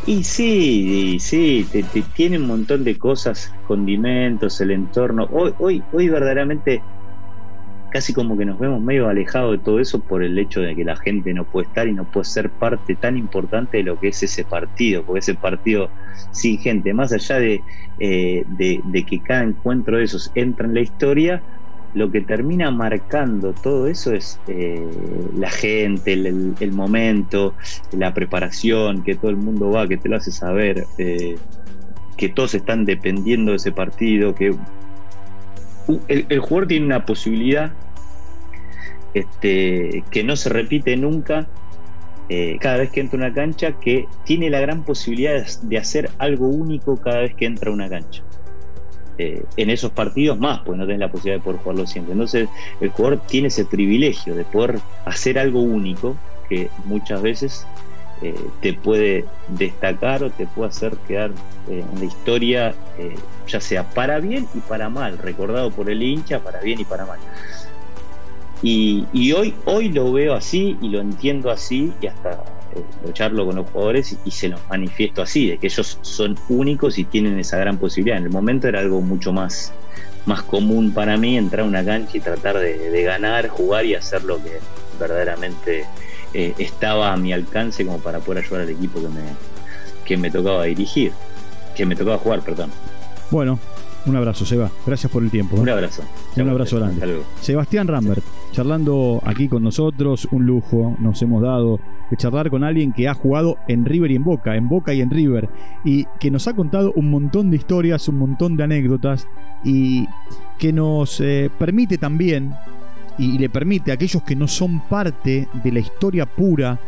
Y 0.07 0.25
sí, 0.25 1.19
sí, 1.21 1.67
te, 1.71 1.85
tiene 2.15 2.39
un 2.39 2.47
montón 2.47 2.85
de 2.85 2.99
cosas, 2.99 3.53
condimentos, 3.67 4.61
el 4.61 4.73
entorno. 4.73 5.29
Hoy, 5.33 5.55
hoy, 5.59 5.83
hoy 5.93 6.09
verdaderamente 6.09 6.83
casi 7.93 8.15
como 8.15 8.39
que 8.39 8.47
nos 8.47 8.59
vemos 8.59 8.81
medio 8.81 9.07
alejados 9.09 9.53
de 9.53 9.59
todo 9.59 9.79
eso 9.79 10.01
por 10.01 10.25
el 10.25 10.39
hecho 10.39 10.63
de 10.63 10.75
que 10.75 10.83
la 10.83 10.97
gente 10.97 11.35
no 11.35 11.45
puede 11.45 11.69
estar 11.69 11.87
y 11.87 11.93
no 11.93 12.05
puede 12.05 12.25
ser 12.25 12.49
parte 12.49 12.97
tan 12.97 13.19
importante 13.19 13.77
de 13.77 13.83
lo 13.83 14.01
que 14.01 14.09
es 14.09 14.23
ese 14.23 14.45
partido, 14.45 15.03
porque 15.03 15.19
ese 15.19 15.35
partido 15.35 15.91
sin 16.31 16.59
gente, 16.59 16.95
más 16.95 17.13
allá 17.13 17.39
de, 17.39 17.63
eh, 18.01 18.45
de, 18.47 19.05
que 19.05 19.21
cada 19.21 19.45
encuentro 19.45 19.99
de 19.99 20.05
esos 20.05 20.33
entra 20.35 20.67
en 20.67 20.73
la 20.73 20.81
historia, 20.81 21.43
lo 21.93 22.11
que 22.11 22.23
termina 22.23 22.71
marcando 22.71 23.53
todo 23.53 23.87
eso 23.87 24.15
es 24.15 24.41
eh, 24.49 24.89
la 25.37 25.51
gente, 25.51 26.15
el, 26.15 26.73
momento, 26.73 27.55
la 27.93 28.15
preparación, 28.15 29.03
que 29.03 29.17
todo 29.17 29.31
el 29.31 29.37
mundo 29.37 29.71
va, 29.71 29.87
que 29.87 29.99
te 29.99 30.09
lo 30.09 30.17
hace 30.17 30.33
saber, 30.33 30.87
eh, 30.97 31.37
que 32.17 32.31
todos 32.31 32.55
están 32.55 32.87
dependiendo 32.87 33.51
de 33.51 33.57
ese 33.59 33.73
partido, 33.73 34.35
que 34.35 34.55
el, 36.09 36.39
jugador 36.41 36.69
tiene 36.69 36.87
una 36.87 37.05
posibilidad 37.05 37.73
este, 39.15 40.05
que 40.11 40.25
no 40.25 40.37
se 40.37 40.49
repite 40.49 40.97
nunca 40.97 41.49
eh, 42.29 42.57
cada 42.61 42.79
vez 42.79 42.91
que 42.91 43.01
entra 43.01 43.19
una 43.19 43.35
cancha, 43.35 43.73
que 43.73 44.07
tiene 44.25 44.49
la 44.49 44.61
gran 44.61 44.85
posibilidad 44.85 45.45
de 45.63 45.79
hacer 45.79 46.11
algo 46.19 46.49
único 46.49 46.97
cada 46.97 47.21
vez 47.21 47.35
que 47.35 47.45
entra 47.45 47.71
una 47.71 47.89
cancha. 47.89 48.23
Eh, 49.19 49.45
en 49.59 49.69
esos 49.69 49.91
partidos 49.91 50.39
más, 50.39 50.61
pues 50.65 50.79
no 50.79 50.87
tenés 50.87 51.01
la 51.01 51.11
posibilidad 51.11 51.39
de 51.39 51.45
poder 51.45 51.61
jugarlo 51.61 51.87
siempre. 51.87 52.13
Entonces 52.13 52.49
el 52.81 52.89
jugador 52.89 53.21
tiene 53.27 53.49
ese 53.49 53.65
privilegio 53.65 54.35
de 54.35 54.45
poder 54.45 54.79
hacer 55.05 55.39
algo 55.39 55.61
único 55.61 56.17
que 56.49 56.71
muchas 56.85 57.21
veces 57.21 57.67
eh, 58.23 58.35
te 58.61 58.73
puede 58.73 59.25
destacar 59.49 60.23
o 60.23 60.31
te 60.31 60.47
puede 60.47 60.71
hacer 60.71 60.97
quedar 61.09 61.31
en 61.69 61.87
la 61.99 62.05
historia, 62.05 62.75
ya 63.47 63.61
sea 63.61 63.89
para 63.91 64.19
bien 64.19 64.49
y 64.55 64.59
para 64.59 64.89
mal, 64.89 65.19
recordado 65.19 65.71
por 65.71 65.89
el 65.91 66.03
hincha, 66.03 66.41
para 66.41 66.61
bien 66.61 66.81
y 66.81 66.85
para 66.85 67.07
mal. 67.07 67.19
Y, 68.63 69.33
hoy, 69.33 69.55
hoy 69.65 69.89
lo 69.89 70.13
veo 70.13 70.35
así 70.35 70.79
y 70.81 70.89
lo 70.89 71.01
entiendo 71.01 71.51
así 71.51 71.93
y 72.01 72.07
hasta 72.07 72.31
eh, 72.31 72.85
lo 73.05 73.13
charlo 73.13 73.45
con 73.45 73.57
los 73.57 73.69
jugadores 73.69 74.17
y, 74.25 74.31
se 74.31 74.49
los 74.49 74.61
manifiesto 74.71 75.21
así, 75.21 75.51
de 75.51 75.59
que 75.59 75.67
ellos 75.67 75.99
son 76.03 76.39
únicos 76.49 76.97
y 76.97 77.05
tienen 77.05 77.41
esa 77.41 77.59
gran 77.59 77.77
posibilidad. 77.77 78.19
En 78.19 78.25
el 78.25 78.31
momento 78.31 78.69
era 78.69 78.79
algo 78.79 79.01
mucho 79.01 79.33
más, 79.33 79.73
más 80.27 80.43
común 80.43 80.93
para 80.93 81.17
mí 81.17 81.37
entrar 81.37 81.63
a 81.63 81.69
una 81.69 81.85
cancha 81.85 82.17
y 82.17 82.21
tratar 82.21 82.59
de, 82.59 83.03
ganar, 83.03 83.49
jugar 83.49 83.85
y 83.85 83.97
hacer 83.97 84.23
lo 84.23 84.37
que 84.37 84.61
verdaderamente 85.01 85.85
eh, 86.35 86.55
estaba 86.59 87.13
a 87.13 87.17
mi 87.17 87.33
alcance 87.33 87.85
como 87.85 87.99
para 87.99 88.21
poder 88.21 88.45
ayudar 88.45 88.63
al 88.63 88.71
equipo 88.71 89.01
que 89.01 89.09
me, 89.09 89.23
que 90.05 90.17
me 90.17 90.31
tocaba 90.31 90.65
dirigir, 90.65 91.13
que 91.77 91.87
me 91.87 91.97
tocaba 91.97 92.19
jugar, 92.19 92.41
perdón. 92.41 92.71
Bueno, 93.31 93.59
un 94.05 94.17
abrazo, 94.17 94.45
Seba. 94.45 94.71
Gracias 94.85 95.11
por 95.13 95.23
el 95.23 95.31
tiempo. 95.31 95.57
Un 95.57 95.69
abrazo. 95.69 96.03
Un 96.37 96.49
abrazo 96.49 96.77
grande. 96.79 97.23
Sebastián 97.41 97.87
Rambert, 97.87 98.23
charlando 98.51 99.23
aquí 99.25 99.49
con 99.49 99.63
nosotros, 99.63 100.27
un 100.33 100.45
lujo 100.45 100.97
nos 100.99 101.23
hemos 101.23 101.43
dado 101.43 101.79
de 102.11 102.17
charlar 102.17 102.51
con 102.51 102.65
alguien 102.65 102.93
que 102.93 103.09
ha 103.09 103.15
jugado 103.15 103.57
en 103.69 103.85
River 103.85 104.11
y 104.11 104.17
en 104.17 104.25
Boca, 104.25 104.57
en 104.57 104.69
Boca 104.69 104.93
y 104.93 105.01
en 105.01 105.11
River, 105.11 105.49
y 105.85 106.05
que 106.19 106.31
nos 106.31 106.49
ha 106.49 106.55
contado 106.55 106.93
un 106.97 107.11
montón 107.11 107.51
de 107.51 107.57
historias, 107.57 108.09
un 108.09 108.19
montón 108.19 108.57
de 108.57 108.65
anécdotas, 108.65 109.27
y 109.65 110.07
que 110.59 110.73
nos 110.73 111.21
eh, 111.21 111.51
permite 111.59 111.97
también, 111.97 112.55
y, 113.19 113.39
le 113.39 113.49
permite 113.49 113.91
a 113.91 113.95
aquellos 113.95 114.23
que 114.23 114.37
no 114.37 114.49
son 114.49 114.81
parte 114.89 115.49
de 115.63 115.73
la 115.73 115.81
historia 115.81 116.27
pura 116.27 116.79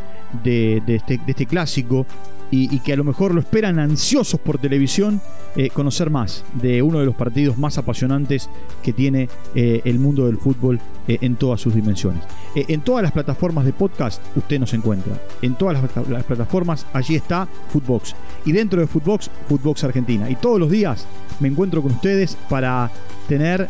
de, 0.43 0.81
este, 0.87 1.17
de 1.17 1.31
este 1.31 1.45
clásico, 1.45 2.05
y, 2.51 2.79
que 2.79 2.93
a 2.93 2.95
lo 2.95 3.03
mejor 3.03 3.33
lo 3.33 3.41
esperan 3.41 3.79
ansiosos 3.79 4.39
por 4.39 4.57
televisión, 4.57 5.21
eh, 5.55 5.69
conocer 5.69 6.09
más 6.09 6.43
de 6.53 6.81
uno 6.81 6.99
de 6.99 7.05
los 7.05 7.15
partidos 7.15 7.57
más 7.57 7.77
apasionantes 7.77 8.49
que 8.83 8.93
tiene 8.93 9.29
eh, 9.55 9.81
el 9.85 9.99
mundo 9.99 10.25
del 10.25 10.37
fútbol 10.37 10.79
eh, 11.07 11.17
en 11.21 11.35
todas 11.35 11.61
sus 11.61 11.73
dimensiones. 11.73 12.23
en 12.55 12.81
todas 12.81 13.03
las 13.03 13.11
plataformas 13.11 13.65
de 13.65 13.73
podcast 13.73 14.21
usted 14.35 14.59
nos 14.59 14.73
encuentra. 14.73 15.19
En 15.41 15.55
todas 15.55 15.81
las, 16.07 16.23
plataformas 16.23 16.85
allí 16.93 17.15
está 17.15 17.47
Footbox. 17.69 18.15
Y 18.45 18.51
dentro 18.51 18.79
de 18.79 18.87
Footbox, 18.87 19.29
Footbox 19.47 19.83
Argentina. 19.83 20.29
Y 20.29 20.35
todos 20.35 20.59
los 20.59 20.69
días 20.69 21.05
me 21.39 21.47
encuentro 21.47 21.81
con 21.81 21.91
ustedes 21.91 22.37
para 22.49 22.91
tener, 23.27 23.67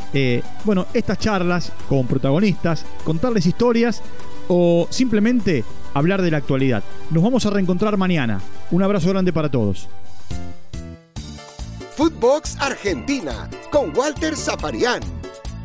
bueno, 0.66 0.86
estas 0.94 1.18
charlas 1.18 1.72
con 1.90 2.06
protagonistas, 2.06 2.86
contarles 3.04 3.46
historias 3.46 4.04
o 4.48 4.88
simplemente 4.90 5.64
hablar 5.96 6.22
de 6.22 6.30
la 6.30 6.38
actualidad. 6.38 6.84
Nos 7.10 7.24
vamos 7.24 7.48
a 7.48 7.50
reencontrar 7.50 7.98
mañana. 7.98 8.40
Un 8.70 8.84
abrazo 8.84 9.10
grande 9.10 9.34
para 9.34 9.50
todos. 9.50 9.90
Footbox 11.96 12.58
Argentina 12.60 13.50
con 13.72 13.98
Walter 13.98 14.36
Zaparián. 14.36 15.02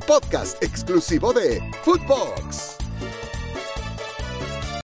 Podcast 0.06 0.62
exclusivo 0.62 1.32
de 1.32 1.60
Footbox. 1.82 2.79